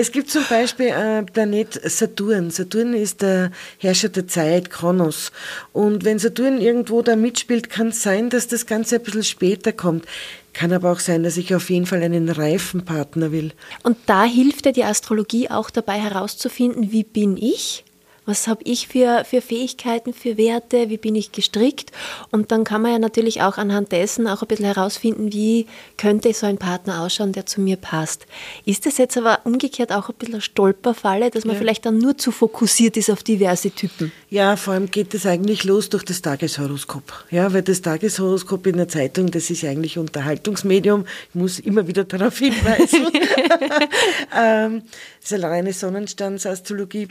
es 0.00 0.12
gibt 0.12 0.30
zum 0.30 0.44
Beispiel 0.48 0.86
äh, 0.86 1.22
Planet 1.22 1.78
Saturn. 1.84 2.50
Saturn 2.50 2.94
ist 2.94 3.20
der 3.20 3.50
Herrscher 3.78 4.08
der 4.08 4.26
Zeit, 4.26 4.70
Kronos. 4.70 5.30
Und 5.74 6.04
wenn 6.04 6.18
Saturn 6.18 6.58
irgendwo 6.58 7.02
da 7.02 7.16
mitspielt, 7.16 7.68
kann 7.68 7.88
es 7.88 8.02
sein, 8.02 8.30
dass 8.30 8.48
das 8.48 8.64
Ganze 8.64 8.96
ein 8.96 9.02
bisschen 9.02 9.24
später 9.24 9.72
kommt. 9.72 10.06
Kann 10.54 10.72
aber 10.72 10.90
auch 10.90 11.00
sein, 11.00 11.22
dass 11.22 11.36
ich 11.36 11.54
auf 11.54 11.68
jeden 11.68 11.84
Fall 11.84 12.02
einen 12.02 12.30
reifen 12.30 12.84
Partner 12.84 13.30
will. 13.30 13.52
Und 13.82 13.98
da 14.06 14.24
hilft 14.24 14.64
ja 14.64 14.72
die 14.72 14.84
Astrologie 14.84 15.50
auch 15.50 15.68
dabei 15.68 16.00
herauszufinden, 16.00 16.92
wie 16.92 17.04
bin 17.04 17.36
ich? 17.36 17.84
Was 18.30 18.46
habe 18.46 18.62
ich 18.64 18.86
für, 18.86 19.24
für 19.24 19.40
Fähigkeiten, 19.40 20.14
für 20.14 20.36
Werte, 20.36 20.88
wie 20.88 20.96
bin 20.96 21.16
ich 21.16 21.32
gestrickt. 21.32 21.90
Und 22.30 22.52
dann 22.52 22.62
kann 22.62 22.80
man 22.82 22.92
ja 22.92 22.98
natürlich 22.98 23.42
auch 23.42 23.58
anhand 23.58 23.90
dessen 23.90 24.28
auch 24.28 24.42
ein 24.42 24.48
bisschen 24.48 24.66
herausfinden, 24.66 25.32
wie 25.32 25.66
könnte 25.96 26.32
so 26.32 26.46
ein 26.46 26.56
Partner 26.56 27.02
ausschauen, 27.02 27.32
der 27.32 27.46
zu 27.46 27.60
mir 27.60 27.76
passt. 27.76 28.26
Ist 28.64 28.86
das 28.86 28.98
jetzt 28.98 29.16
aber 29.16 29.40
umgekehrt 29.44 29.92
auch 29.92 30.08
ein 30.08 30.14
bisschen 30.14 30.34
eine 30.34 30.42
Stolperfalle, 30.42 31.30
dass 31.30 31.44
man 31.44 31.54
ja. 31.54 31.58
vielleicht 31.58 31.86
dann 31.86 31.98
nur 31.98 32.16
zu 32.16 32.30
fokussiert 32.30 32.96
ist 32.96 33.10
auf 33.10 33.24
diverse 33.24 33.72
Typen? 33.72 34.12
Ja, 34.30 34.54
vor 34.56 34.74
allem 34.74 34.90
geht 34.90 35.12
es 35.14 35.26
eigentlich 35.26 35.64
los 35.64 35.88
durch 35.88 36.04
das 36.04 36.22
Tageshoroskop. 36.22 37.24
Ja, 37.30 37.52
weil 37.52 37.62
das 37.62 37.82
Tageshoroskop 37.82 38.66
in 38.68 38.76
der 38.76 38.88
Zeitung, 38.88 39.30
das 39.32 39.50
ist 39.50 39.62
ja 39.62 39.70
eigentlich 39.70 39.98
Unterhaltungsmedium. 39.98 41.04
Ich 41.30 41.34
muss 41.34 41.58
immer 41.58 41.88
wieder 41.88 42.04
darauf 42.04 42.38
hinweisen. 42.38 43.08
ähm, 44.36 44.82
das 45.20 45.32
ist 45.32 45.44
eine 45.44 45.52
reine 45.52 45.72
Sonnenstandsastrologie. 45.72 47.08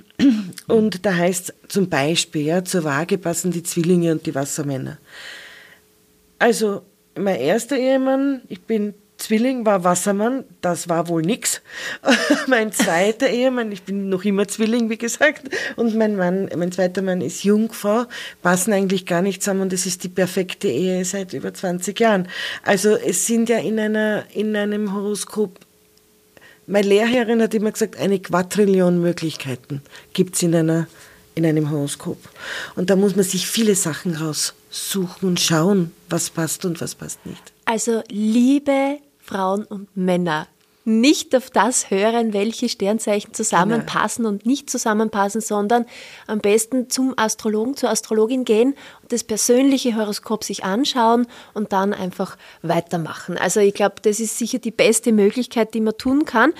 Und 0.67 1.05
da 1.09 1.15
heißt 1.15 1.55
zum 1.67 1.89
Beispiel, 1.89 2.43
ja, 2.45 2.63
zur 2.63 2.83
Waage 2.83 3.17
passen 3.17 3.49
die 3.49 3.63
Zwillinge 3.63 4.11
und 4.11 4.27
die 4.27 4.35
Wassermänner. 4.35 4.99
Also, 6.37 6.83
mein 7.17 7.39
erster 7.39 7.77
Ehemann, 7.77 8.41
ich 8.47 8.61
bin 8.61 8.93
Zwilling, 9.17 9.65
war 9.65 9.83
Wassermann, 9.83 10.45
das 10.61 10.87
war 10.87 11.07
wohl 11.07 11.23
nix. 11.23 11.61
mein 12.47 12.71
zweiter 12.71 13.27
Ehemann, 13.27 13.71
ich 13.71 13.81
bin 13.81 14.07
noch 14.07 14.23
immer 14.23 14.47
Zwilling, 14.47 14.91
wie 14.91 14.99
gesagt, 14.99 15.49
und 15.77 15.95
mein 15.95 16.15
Mann, 16.15 16.47
mein 16.55 16.71
zweiter 16.71 17.01
Mann 17.01 17.21
ist 17.21 17.43
Jungfrau, 17.43 18.05
passen 18.43 18.71
eigentlich 18.71 19.07
gar 19.07 19.23
nicht 19.23 19.41
zusammen 19.41 19.61
und 19.61 19.73
es 19.73 19.87
ist 19.87 20.03
die 20.03 20.09
perfekte 20.09 20.67
Ehe 20.67 21.03
seit 21.05 21.33
über 21.33 21.51
20 21.51 21.99
Jahren. 21.99 22.27
Also 22.63 22.91
es 22.95 23.25
sind 23.25 23.49
ja 23.49 23.57
in 23.57 23.79
einer, 23.79 24.25
in 24.31 24.55
einem 24.55 24.93
Horoskop 24.93 25.59
meine 26.69 26.87
Lehrherrin 26.87 27.41
hat 27.41 27.53
immer 27.53 27.71
gesagt, 27.71 27.97
eine 27.97 28.19
Quadrillion 28.19 29.01
Möglichkeiten 29.01 29.81
gibt 30.13 30.35
es 30.35 30.43
in, 30.43 30.53
in 31.35 31.45
einem 31.45 31.69
Horoskop. 31.71 32.17
Und 32.75 32.89
da 32.89 32.95
muss 32.95 33.15
man 33.15 33.25
sich 33.25 33.47
viele 33.47 33.75
Sachen 33.75 34.15
raussuchen 34.15 35.27
und 35.27 35.39
schauen, 35.39 35.91
was 36.09 36.29
passt 36.29 36.65
und 36.65 36.79
was 36.79 36.95
passt 36.95 37.25
nicht. 37.25 37.41
Also 37.65 38.03
liebe 38.09 38.99
Frauen 39.19 39.63
und 39.63 39.95
Männer, 39.95 40.47
nicht 40.89 41.35
auf 41.35 41.49
das 41.51 41.91
hören, 41.91 42.33
welche 42.33 42.67
Sternzeichen 42.67 43.33
zusammenpassen 43.33 44.23
Nein. 44.23 44.33
und 44.33 44.45
nicht 44.45 44.69
zusammenpassen, 44.69 45.39
sondern 45.39 45.85
am 46.27 46.39
besten 46.39 46.89
zum 46.89 47.13
Astrologen, 47.15 47.77
zur 47.77 47.89
Astrologin 47.89 48.43
gehen 48.43 48.75
und 49.01 49.11
das 49.11 49.23
persönliche 49.23 49.95
Horoskop 49.95 50.43
sich 50.43 50.63
anschauen 50.63 51.27
und 51.53 51.71
dann 51.73 51.93
einfach 51.93 52.37
weitermachen. 52.63 53.37
Also 53.37 53.59
ich 53.59 53.73
glaube, 53.73 53.95
das 54.01 54.19
ist 54.19 54.37
sicher 54.37 54.57
die 54.57 54.71
beste 54.71 55.11
Möglichkeit, 55.11 55.73
die 55.73 55.81
man 55.81 55.97
tun 55.97 56.25
kann, 56.25 56.53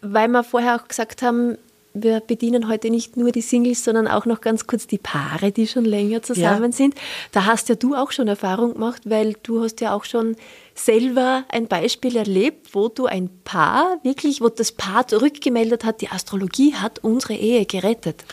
weil 0.00 0.28
wir 0.28 0.42
vorher 0.42 0.76
auch 0.76 0.88
gesagt 0.88 1.22
haben, 1.22 1.58
wir 1.94 2.20
bedienen 2.20 2.68
heute 2.68 2.90
nicht 2.90 3.16
nur 3.16 3.30
die 3.30 3.40
Singles, 3.40 3.84
sondern 3.84 4.08
auch 4.08 4.26
noch 4.26 4.40
ganz 4.40 4.66
kurz 4.66 4.88
die 4.88 4.98
Paare, 4.98 5.52
die 5.52 5.68
schon 5.68 5.84
länger 5.84 6.22
zusammen 6.22 6.72
ja. 6.72 6.76
sind. 6.76 6.94
Da 7.30 7.46
hast 7.46 7.68
ja 7.68 7.76
du 7.76 7.94
auch 7.94 8.10
schon 8.10 8.26
Erfahrung 8.26 8.74
gemacht, 8.74 9.02
weil 9.04 9.36
du 9.44 9.62
hast 9.62 9.80
ja 9.80 9.94
auch 9.94 10.04
schon 10.04 10.34
selber 10.74 11.44
ein 11.48 11.68
Beispiel 11.68 12.16
erlebt, 12.16 12.74
wo 12.74 12.88
du 12.88 13.06
ein 13.06 13.30
Paar 13.44 13.98
wirklich, 14.02 14.40
wo 14.40 14.48
das 14.48 14.72
Paar 14.72 15.06
zurückgemeldet 15.06 15.84
hat, 15.84 16.00
die 16.00 16.08
Astrologie 16.08 16.74
hat 16.74 16.98
unsere 17.02 17.34
Ehe 17.34 17.64
gerettet. 17.66 18.24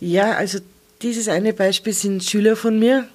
Ja, 0.00 0.32
also 0.32 0.58
dieses 1.02 1.28
eine 1.28 1.52
Beispiel 1.52 1.92
sind 1.92 2.22
Schüler 2.22 2.56
von 2.56 2.78
mir, 2.78 3.08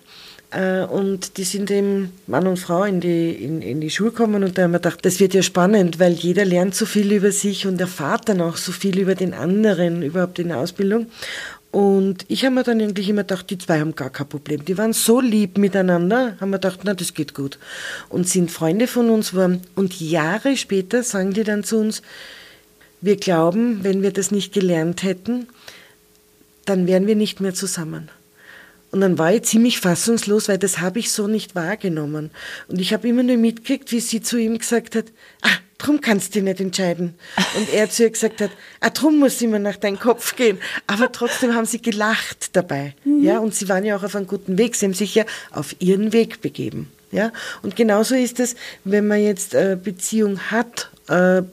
Äh, 0.56 0.86
und 0.86 1.38
die 1.38 1.44
sind 1.44 1.70
eben 1.70 2.14
Mann 2.28 2.48
und 2.48 2.58
Frau 2.58 2.84
in 2.84 3.02
die, 3.02 3.32
in, 3.32 3.62
in 3.62 3.82
die 3.82 3.90
Schule 3.90 4.12
gekommen 4.12 4.44
und 4.44 4.58
da 4.58 4.64
haben 4.64 4.72
wir 4.72 4.80
gedacht, 4.80 5.04
das 5.04 5.20
wird 5.20 5.34
ja 5.34 5.42
spannend, 5.42 6.00
weil 6.00 6.14
jeder 6.14 6.46
lernt 6.46 6.76
so 6.76 6.86
viel 6.86 7.12
über 7.12 7.32
sich 7.32 7.68
und 7.68 7.82
erfahrt 7.82 8.30
dann 8.30 8.42
auch 8.42 8.56
so 8.56 8.72
viel 8.72 9.00
über 9.00 9.16
den 9.16 9.34
anderen, 9.34 10.02
überhaupt 10.02 10.40
in 10.40 10.50
der 10.50 10.58
Ausbildung. 10.58 11.08
Und 11.76 12.24
ich 12.30 12.46
habe 12.46 12.56
mir 12.56 12.64
dann 12.64 12.80
eigentlich 12.80 13.10
immer 13.10 13.24
gedacht, 13.24 13.50
die 13.50 13.58
zwei 13.58 13.82
haben 13.82 13.96
gar 13.96 14.10
kein 14.10 14.30
Problem. 14.30 14.64
Die 14.64 14.78
waren 14.78 14.94
so 14.94 15.20
lieb 15.20 15.58
miteinander, 15.58 16.38
haben 16.40 16.52
wir 16.52 16.58
gedacht, 16.58 16.80
na, 16.86 16.94
das 16.94 17.14
geht 17.14 17.34
gut. 17.34 17.60
Und 18.08 18.30
sind 18.30 18.50
Freunde 18.50 18.88
von 18.88 19.10
uns 19.10 19.32
geworden. 19.32 19.60
Und 19.76 20.00
Jahre 20.00 20.56
später 20.56 21.04
sagen 21.04 21.34
die 21.34 21.44
dann 21.44 21.66
zu 21.66 21.80
uns, 21.80 22.02
wir 23.02 23.18
glauben, 23.18 23.84
wenn 23.84 24.02
wir 24.02 24.14
das 24.14 24.32
nicht 24.32 24.54
gelernt 24.54 25.04
hätten, 25.04 25.50
dann 26.64 26.88
wären 26.88 27.08
wir 27.08 27.16
nicht 27.18 27.42
mehr 27.42 27.54
zusammen. 27.54 28.08
Und 28.92 29.02
dann 29.02 29.18
war 29.18 29.34
ich 29.34 29.44
ziemlich 29.44 29.82
fassungslos, 29.82 30.48
weil 30.48 30.58
das 30.58 30.80
habe 30.80 31.00
ich 31.00 31.12
so 31.12 31.28
nicht 31.28 31.56
wahrgenommen. 31.56 32.32
Und 32.70 32.80
ich 32.80 32.94
habe 32.94 33.06
immer 33.10 33.24
nur 33.24 33.36
mitgekriegt, 33.36 33.92
wie 33.92 34.00
sie 34.00 34.22
zu 34.22 34.38
ihm 34.38 34.58
gesagt 34.58 34.96
hat, 34.96 35.08
ah, 35.42 35.50
drum 35.78 36.02
kannst 36.02 36.30
du 36.30 36.40
dich 36.40 36.44
nicht 36.44 36.60
entscheiden. 36.60 37.16
Und 37.58 37.74
er 37.74 37.90
zu 37.90 38.04
ihr 38.04 38.10
gesagt 38.10 38.42
hat, 38.42 38.52
ah, 38.80 38.90
drum 38.90 39.20
muss 39.20 39.42
immer 39.42 39.60
nach 39.60 39.76
deinem 39.76 40.00
Kopf 40.00 40.36
gehen. 40.36 40.58
Aber 40.88 41.12
trotzdem 41.12 41.54
haben 41.54 41.66
sie 41.66 41.82
gelacht 41.82 42.56
dabei. 42.56 42.94
Mhm. 43.04 43.24
Ja, 43.24 43.40
und 43.40 43.54
sie 43.54 43.68
waren 43.70 43.86
ja 43.86 43.98
auch 43.98 44.04
auf 44.04 44.16
einem 44.16 44.28
guten 44.28 44.58
Weg. 44.58 44.76
Sie 44.76 44.86
haben 44.86 44.94
sich 44.94 45.16
ja 45.16 45.26
auf 45.52 45.76
ihren 45.80 46.14
Weg 46.14 46.42
begeben. 46.42 46.92
Ja, 47.12 47.32
und 47.62 47.76
genauso 47.76 48.16
ist 48.16 48.40
es, 48.40 48.56
wenn 48.84 49.08
man 49.08 49.22
jetzt 49.22 49.56
eine 49.56 49.78
Beziehung 49.78 50.40
hat, 50.52 50.90
äh, 51.08 51.44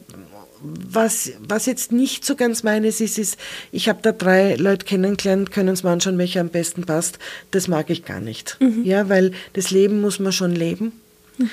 was, 0.62 1.32
was 1.40 1.66
jetzt 1.66 1.92
nicht 1.92 2.24
so 2.24 2.36
ganz 2.36 2.62
meines 2.62 3.00
ist, 3.00 3.18
ist, 3.18 3.36
ich 3.72 3.88
habe 3.88 3.98
da 4.02 4.12
drei 4.12 4.54
Leute 4.54 4.86
kennengelernt, 4.86 5.50
können 5.50 5.68
uns 5.70 5.82
mal 5.82 5.92
anschauen, 5.92 6.18
welcher 6.18 6.40
am 6.40 6.48
besten 6.48 6.84
passt. 6.84 7.18
Das 7.50 7.68
mag 7.68 7.90
ich 7.90 8.04
gar 8.04 8.20
nicht. 8.20 8.56
Mhm. 8.60 8.84
Ja, 8.84 9.08
weil 9.08 9.32
das 9.54 9.70
Leben 9.70 10.00
muss 10.00 10.18
man 10.20 10.32
schon 10.32 10.54
leben. 10.54 11.00
Mhm. 11.38 11.50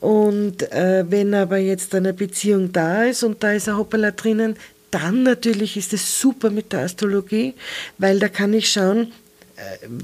Und 0.00 0.70
äh, 0.72 1.04
wenn 1.08 1.34
aber 1.34 1.58
jetzt 1.58 1.94
eine 1.94 2.12
Beziehung 2.12 2.72
da 2.72 3.04
ist 3.04 3.22
und 3.22 3.42
da 3.42 3.52
ist 3.52 3.68
ein 3.68 3.76
Hoppala 3.76 4.10
drinnen, 4.10 4.56
dann 4.90 5.22
natürlich 5.22 5.76
ist 5.76 5.92
es 5.92 6.20
super 6.20 6.50
mit 6.50 6.72
der 6.72 6.80
Astrologie, 6.80 7.54
weil 7.98 8.18
da 8.18 8.28
kann 8.28 8.54
ich 8.54 8.70
schauen, 8.70 9.12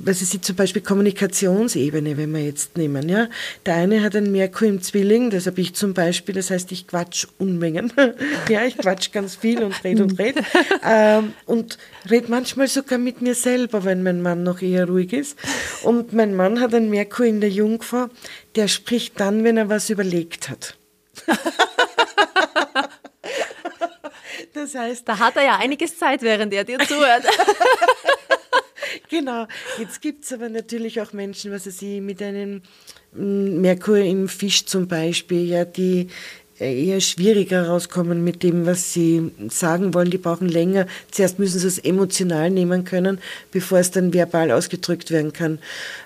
was 0.04 0.22
ist 0.22 0.44
zum 0.44 0.56
Beispiel 0.56 0.80
Kommunikationsebene, 0.82 2.16
wenn 2.16 2.32
wir 2.32 2.44
jetzt 2.44 2.76
nehmen, 2.78 3.08
ja. 3.08 3.28
Der 3.66 3.74
eine 3.74 4.02
hat 4.02 4.16
einen 4.16 4.32
Merkur 4.32 4.66
im 4.66 4.80
Zwilling, 4.80 5.30
das 5.30 5.46
habe 5.46 5.60
ich 5.60 5.74
zum 5.74 5.92
Beispiel, 5.94 6.34
das 6.34 6.50
heißt, 6.50 6.72
ich 6.72 6.86
quatsch 6.86 7.26
Unmengen. 7.38 7.92
ja, 8.48 8.64
ich 8.64 8.78
quatsch 8.78 9.12
ganz 9.12 9.36
viel 9.36 9.62
und 9.62 9.84
red 9.84 10.00
und 10.00 10.18
red. 10.18 10.36
ähm, 10.84 11.34
und 11.46 11.78
red 12.10 12.28
manchmal 12.28 12.68
sogar 12.68 12.98
mit 12.98 13.20
mir 13.20 13.34
selber, 13.34 13.84
wenn 13.84 14.02
mein 14.02 14.22
Mann 14.22 14.42
noch 14.42 14.62
eher 14.62 14.86
ruhig 14.86 15.12
ist. 15.12 15.38
Und 15.82 16.12
mein 16.12 16.34
Mann 16.34 16.60
hat 16.60 16.74
einen 16.74 16.88
Merkur 16.90 17.26
in 17.26 17.40
der 17.40 17.50
Jungfrau, 17.50 18.08
der 18.56 18.68
spricht 18.68 19.20
dann, 19.20 19.44
wenn 19.44 19.58
er 19.58 19.68
was 19.68 19.90
überlegt 19.90 20.48
hat. 20.48 20.76
das 24.54 24.74
heißt. 24.74 25.06
Da 25.06 25.18
hat 25.18 25.36
er 25.36 25.44
ja 25.44 25.56
einiges 25.58 25.98
Zeit, 25.98 26.22
während 26.22 26.54
er 26.54 26.64
dir 26.64 26.78
zuhört. 26.78 27.24
Genau. 29.12 29.46
Jetzt 29.78 30.00
gibt 30.00 30.24
es 30.24 30.32
aber 30.32 30.48
natürlich 30.48 31.00
auch 31.00 31.12
Menschen, 31.12 31.52
was 31.52 31.64
sie 31.64 32.00
mit 32.00 32.20
einem 32.22 32.62
mm, 33.14 33.60
Merkur 33.60 33.98
im 33.98 34.28
Fisch 34.28 34.64
zum 34.66 34.88
Beispiel, 34.88 35.44
ja, 35.44 35.64
die 35.64 36.08
äh, 36.58 36.86
eher 36.86 37.00
schwieriger 37.00 37.68
rauskommen 37.68 38.24
mit 38.24 38.42
dem, 38.42 38.66
was 38.66 38.92
sie 38.92 39.30
sagen 39.48 39.94
wollen. 39.94 40.10
Die 40.10 40.18
brauchen 40.18 40.48
länger. 40.48 40.86
Zuerst 41.10 41.38
müssen 41.38 41.58
sie 41.60 41.68
es 41.68 41.78
emotional 41.78 42.50
nehmen 42.50 42.84
können, 42.84 43.18
bevor 43.52 43.78
es 43.78 43.90
dann 43.90 44.12
verbal 44.12 44.50
ausgedrückt 44.50 45.10
werden 45.10 45.32
kann. 45.32 45.58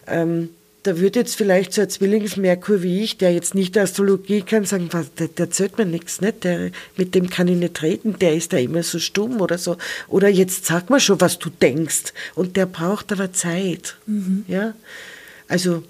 Ähm, 0.06 0.50
da 0.86 0.98
würde 0.98 1.20
jetzt 1.20 1.34
vielleicht 1.34 1.72
so 1.72 1.82
ein 1.82 1.90
Zwillingsmerkur 1.90 2.82
wie 2.82 3.02
ich, 3.02 3.18
der 3.18 3.32
jetzt 3.32 3.56
nicht 3.56 3.76
Astrologie 3.76 4.42
kann, 4.42 4.64
sagen, 4.64 4.88
der, 5.18 5.28
der 5.28 5.46
erzählt 5.46 5.76
mir 5.78 5.84
nichts, 5.84 6.20
nicht? 6.20 6.44
Der, 6.44 6.70
mit 6.96 7.16
dem 7.16 7.28
kann 7.28 7.48
ich 7.48 7.56
nicht 7.56 7.82
reden, 7.82 8.16
der 8.20 8.34
ist 8.34 8.52
da 8.52 8.58
immer 8.58 8.84
so 8.84 9.00
stumm 9.00 9.40
oder 9.40 9.58
so. 9.58 9.76
Oder 10.06 10.28
jetzt 10.28 10.66
sag 10.66 10.88
mal 10.88 11.00
schon, 11.00 11.20
was 11.20 11.40
du 11.40 11.50
denkst. 11.50 12.12
Und 12.36 12.56
der 12.56 12.66
braucht 12.66 13.10
aber 13.10 13.32
Zeit. 13.32 13.96
Mhm. 14.06 14.44
Ja? 14.46 14.74
Also, 15.48 15.82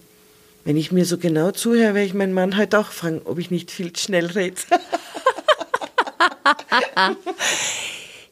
wenn 0.64 0.78
ich 0.78 0.92
mir 0.92 1.04
so 1.04 1.18
genau 1.18 1.50
zuhöre, 1.50 1.94
werde 1.94 2.06
ich 2.06 2.14
meinen 2.14 2.32
Mann 2.32 2.56
halt 2.56 2.74
auch 2.74 2.90
fragen, 2.90 3.20
ob 3.24 3.38
ich 3.38 3.50
nicht 3.50 3.70
viel 3.70 3.94
schnell 3.96 4.26
rede. 4.26 4.56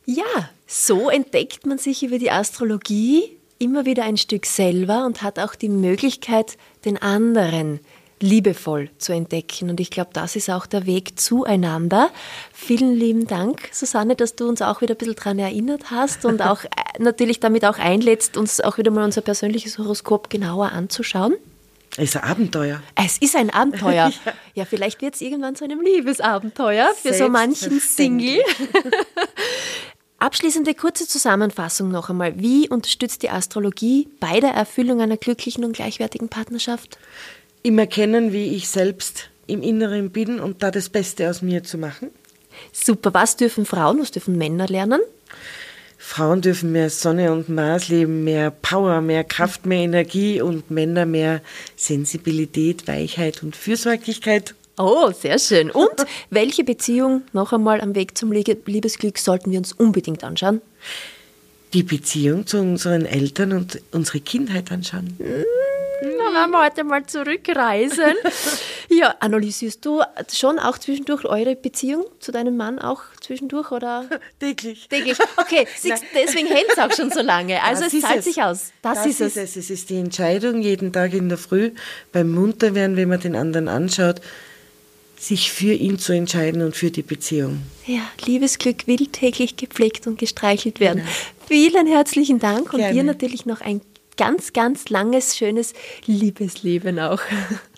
ja, 0.06 0.50
so 0.66 1.10
entdeckt 1.10 1.66
man 1.66 1.76
sich 1.76 2.02
über 2.02 2.18
die 2.18 2.30
Astrologie 2.30 3.33
immer 3.58 3.84
wieder 3.84 4.04
ein 4.04 4.16
Stück 4.16 4.46
selber 4.46 5.04
und 5.06 5.22
hat 5.22 5.38
auch 5.38 5.54
die 5.54 5.68
Möglichkeit, 5.68 6.56
den 6.84 7.00
anderen 7.00 7.80
liebevoll 8.20 8.90
zu 8.98 9.12
entdecken. 9.12 9.70
Und 9.70 9.80
ich 9.80 9.90
glaube, 9.90 10.10
das 10.12 10.36
ist 10.36 10.50
auch 10.50 10.66
der 10.66 10.86
Weg 10.86 11.18
zueinander. 11.18 12.10
Vielen 12.52 12.94
lieben 12.94 13.26
Dank, 13.26 13.68
Susanne, 13.72 14.16
dass 14.16 14.34
du 14.36 14.48
uns 14.48 14.62
auch 14.62 14.80
wieder 14.80 14.94
ein 14.94 14.98
bisschen 14.98 15.16
daran 15.16 15.38
erinnert 15.38 15.90
hast 15.90 16.24
und 16.24 16.42
auch 16.42 16.64
äh, 16.64 16.68
natürlich 16.98 17.40
damit 17.40 17.64
auch 17.64 17.78
einlädst, 17.78 18.36
uns 18.36 18.60
auch 18.60 18.78
wieder 18.78 18.90
mal 18.90 19.04
unser 19.04 19.20
persönliches 19.20 19.78
Horoskop 19.78 20.30
genauer 20.30 20.72
anzuschauen. 20.72 21.34
Es 21.96 22.10
ist 22.10 22.16
ein 22.16 22.24
Abenteuer. 22.24 22.82
Es 22.96 23.18
ist 23.18 23.36
ein 23.36 23.50
Abenteuer. 23.50 24.10
ja. 24.24 24.32
ja, 24.54 24.64
vielleicht 24.64 25.00
wird 25.00 25.14
es 25.14 25.20
irgendwann 25.20 25.54
zu 25.54 25.64
einem 25.64 25.80
Liebesabenteuer 25.80 26.92
für 27.00 27.14
so 27.14 27.28
manchen 27.28 27.78
Single. 27.78 28.42
Abschließende 30.24 30.72
kurze 30.72 31.06
Zusammenfassung 31.06 31.90
noch 31.90 32.08
einmal. 32.08 32.40
Wie 32.40 32.66
unterstützt 32.66 33.22
die 33.22 33.28
Astrologie 33.28 34.08
bei 34.20 34.40
der 34.40 34.52
Erfüllung 34.52 35.02
einer 35.02 35.18
glücklichen 35.18 35.66
und 35.66 35.74
gleichwertigen 35.74 36.30
Partnerschaft? 36.30 36.96
Im 37.62 37.78
Erkennen, 37.78 38.32
wie 38.32 38.54
ich 38.54 38.70
selbst 38.70 39.28
im 39.46 39.62
Inneren 39.62 40.08
bin 40.08 40.40
und 40.40 40.62
da 40.62 40.70
das 40.70 40.88
Beste 40.88 41.28
aus 41.28 41.42
mir 41.42 41.62
zu 41.62 41.76
machen. 41.76 42.08
Super. 42.72 43.12
Was 43.12 43.36
dürfen 43.36 43.66
Frauen, 43.66 44.00
was 44.00 44.12
dürfen 44.12 44.38
Männer 44.38 44.66
lernen? 44.66 45.02
Frauen 45.98 46.40
dürfen 46.40 46.72
mehr 46.72 46.88
Sonne 46.88 47.30
und 47.30 47.50
Mars 47.50 47.88
leben, 47.88 48.24
mehr 48.24 48.50
Power, 48.50 49.02
mehr 49.02 49.24
Kraft, 49.24 49.66
mehr 49.66 49.80
Energie 49.80 50.40
und 50.40 50.70
Männer 50.70 51.04
mehr 51.04 51.42
Sensibilität, 51.76 52.88
Weichheit 52.88 53.42
und 53.42 53.56
Fürsorglichkeit. 53.56 54.54
Oh, 54.76 55.12
sehr 55.12 55.38
schön. 55.38 55.70
Und 55.70 55.94
welche 56.30 56.64
Beziehung 56.64 57.22
noch 57.32 57.52
einmal 57.52 57.80
am 57.80 57.94
Weg 57.94 58.18
zum 58.18 58.32
Liebesglück 58.32 59.18
sollten 59.18 59.50
wir 59.50 59.58
uns 59.58 59.72
unbedingt 59.72 60.24
anschauen? 60.24 60.60
Die 61.72 61.82
Beziehung 61.82 62.46
zu 62.46 62.58
unseren 62.58 63.04
Eltern 63.04 63.52
und 63.52 63.80
unsere 63.92 64.20
Kindheit 64.20 64.70
anschauen. 64.70 65.16
Hm, 65.18 65.44
da 66.18 66.34
werden 66.34 66.50
wir 66.50 66.64
heute 66.64 66.84
mal 66.84 67.04
zurückreisen. 67.06 68.14
ja, 68.88 69.14
analysierst 69.20 69.84
du 69.84 70.02
schon 70.32 70.58
auch 70.58 70.78
zwischendurch 70.78 71.24
eure 71.24 71.56
Beziehung 71.56 72.04
zu 72.20 72.32
deinem 72.32 72.56
Mann 72.56 72.78
auch 72.78 73.02
zwischendurch 73.20 73.70
oder? 73.70 74.06
Täglich. 74.40 74.88
Täglich. 74.88 75.18
Okay, 75.36 75.66
deswegen 76.14 76.48
hält 76.48 76.66
es 76.72 76.78
auch 76.78 76.92
schon 76.92 77.10
so 77.10 77.22
lange. 77.22 77.62
Also 77.62 77.84
das 77.84 77.94
es 77.94 78.00
zahlt 78.02 78.18
es. 78.18 78.24
sich 78.24 78.42
aus. 78.42 78.72
Das, 78.82 78.98
das 78.98 79.06
ist, 79.06 79.20
ist 79.20 79.36
es. 79.36 79.50
es. 79.50 79.56
Es 79.56 79.70
ist 79.70 79.90
die 79.90 79.98
Entscheidung 79.98 80.62
jeden 80.62 80.92
Tag 80.92 81.12
in 81.12 81.28
der 81.28 81.38
Früh 81.38 81.72
beim 82.12 82.30
Munterwerden, 82.30 82.96
wenn 82.96 83.08
man 83.08 83.20
den 83.20 83.36
anderen 83.36 83.68
anschaut 83.68 84.20
sich 85.24 85.52
für 85.52 85.72
ihn 85.72 85.98
zu 85.98 86.12
entscheiden 86.12 86.62
und 86.62 86.76
für 86.76 86.90
die 86.90 87.02
Beziehung. 87.02 87.62
Ja, 87.86 88.02
Liebesglück 88.24 88.86
will 88.86 89.06
täglich 89.06 89.56
gepflegt 89.56 90.06
und 90.06 90.18
gestreichelt 90.18 90.80
werden. 90.80 91.00
Genau. 91.00 91.10
Vielen 91.46 91.86
herzlichen 91.86 92.38
Dank 92.38 92.70
Gerne. 92.70 92.88
und 92.88 92.94
dir 92.94 93.02
natürlich 93.04 93.46
noch 93.46 93.60
ein 93.60 93.80
ganz, 94.16 94.52
ganz 94.52 94.88
langes, 94.90 95.36
schönes 95.36 95.72
Liebesleben 96.06 97.00
auch. 97.00 97.20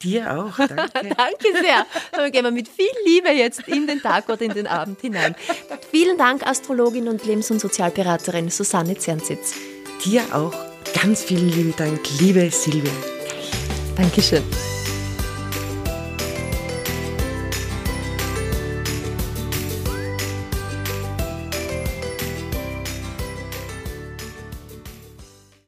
Dir 0.02 0.38
auch, 0.38 0.56
danke. 0.56 0.90
danke 0.92 1.52
sehr. 1.62 1.86
Dann 2.12 2.30
gehen 2.30 2.44
wir 2.44 2.50
mit 2.50 2.68
viel 2.68 2.86
Liebe 3.06 3.30
jetzt 3.30 3.66
in 3.66 3.86
den 3.86 4.00
Tag 4.00 4.28
oder 4.28 4.42
in 4.42 4.52
den 4.52 4.66
Abend 4.66 5.00
hinein. 5.00 5.34
Vielen 5.90 6.18
Dank, 6.18 6.46
Astrologin 6.46 7.08
und 7.08 7.24
Lebens- 7.24 7.50
und 7.50 7.60
Sozialberaterin 7.60 8.50
Susanne 8.50 8.98
Zernsitz. 8.98 9.54
Dir 10.04 10.22
auch 10.32 10.52
ganz 11.00 11.24
vielen 11.24 11.48
lieben 11.48 11.74
Dank, 11.76 12.00
liebe 12.20 12.50
Silvia. 12.50 12.92
Dankeschön. 13.96 14.42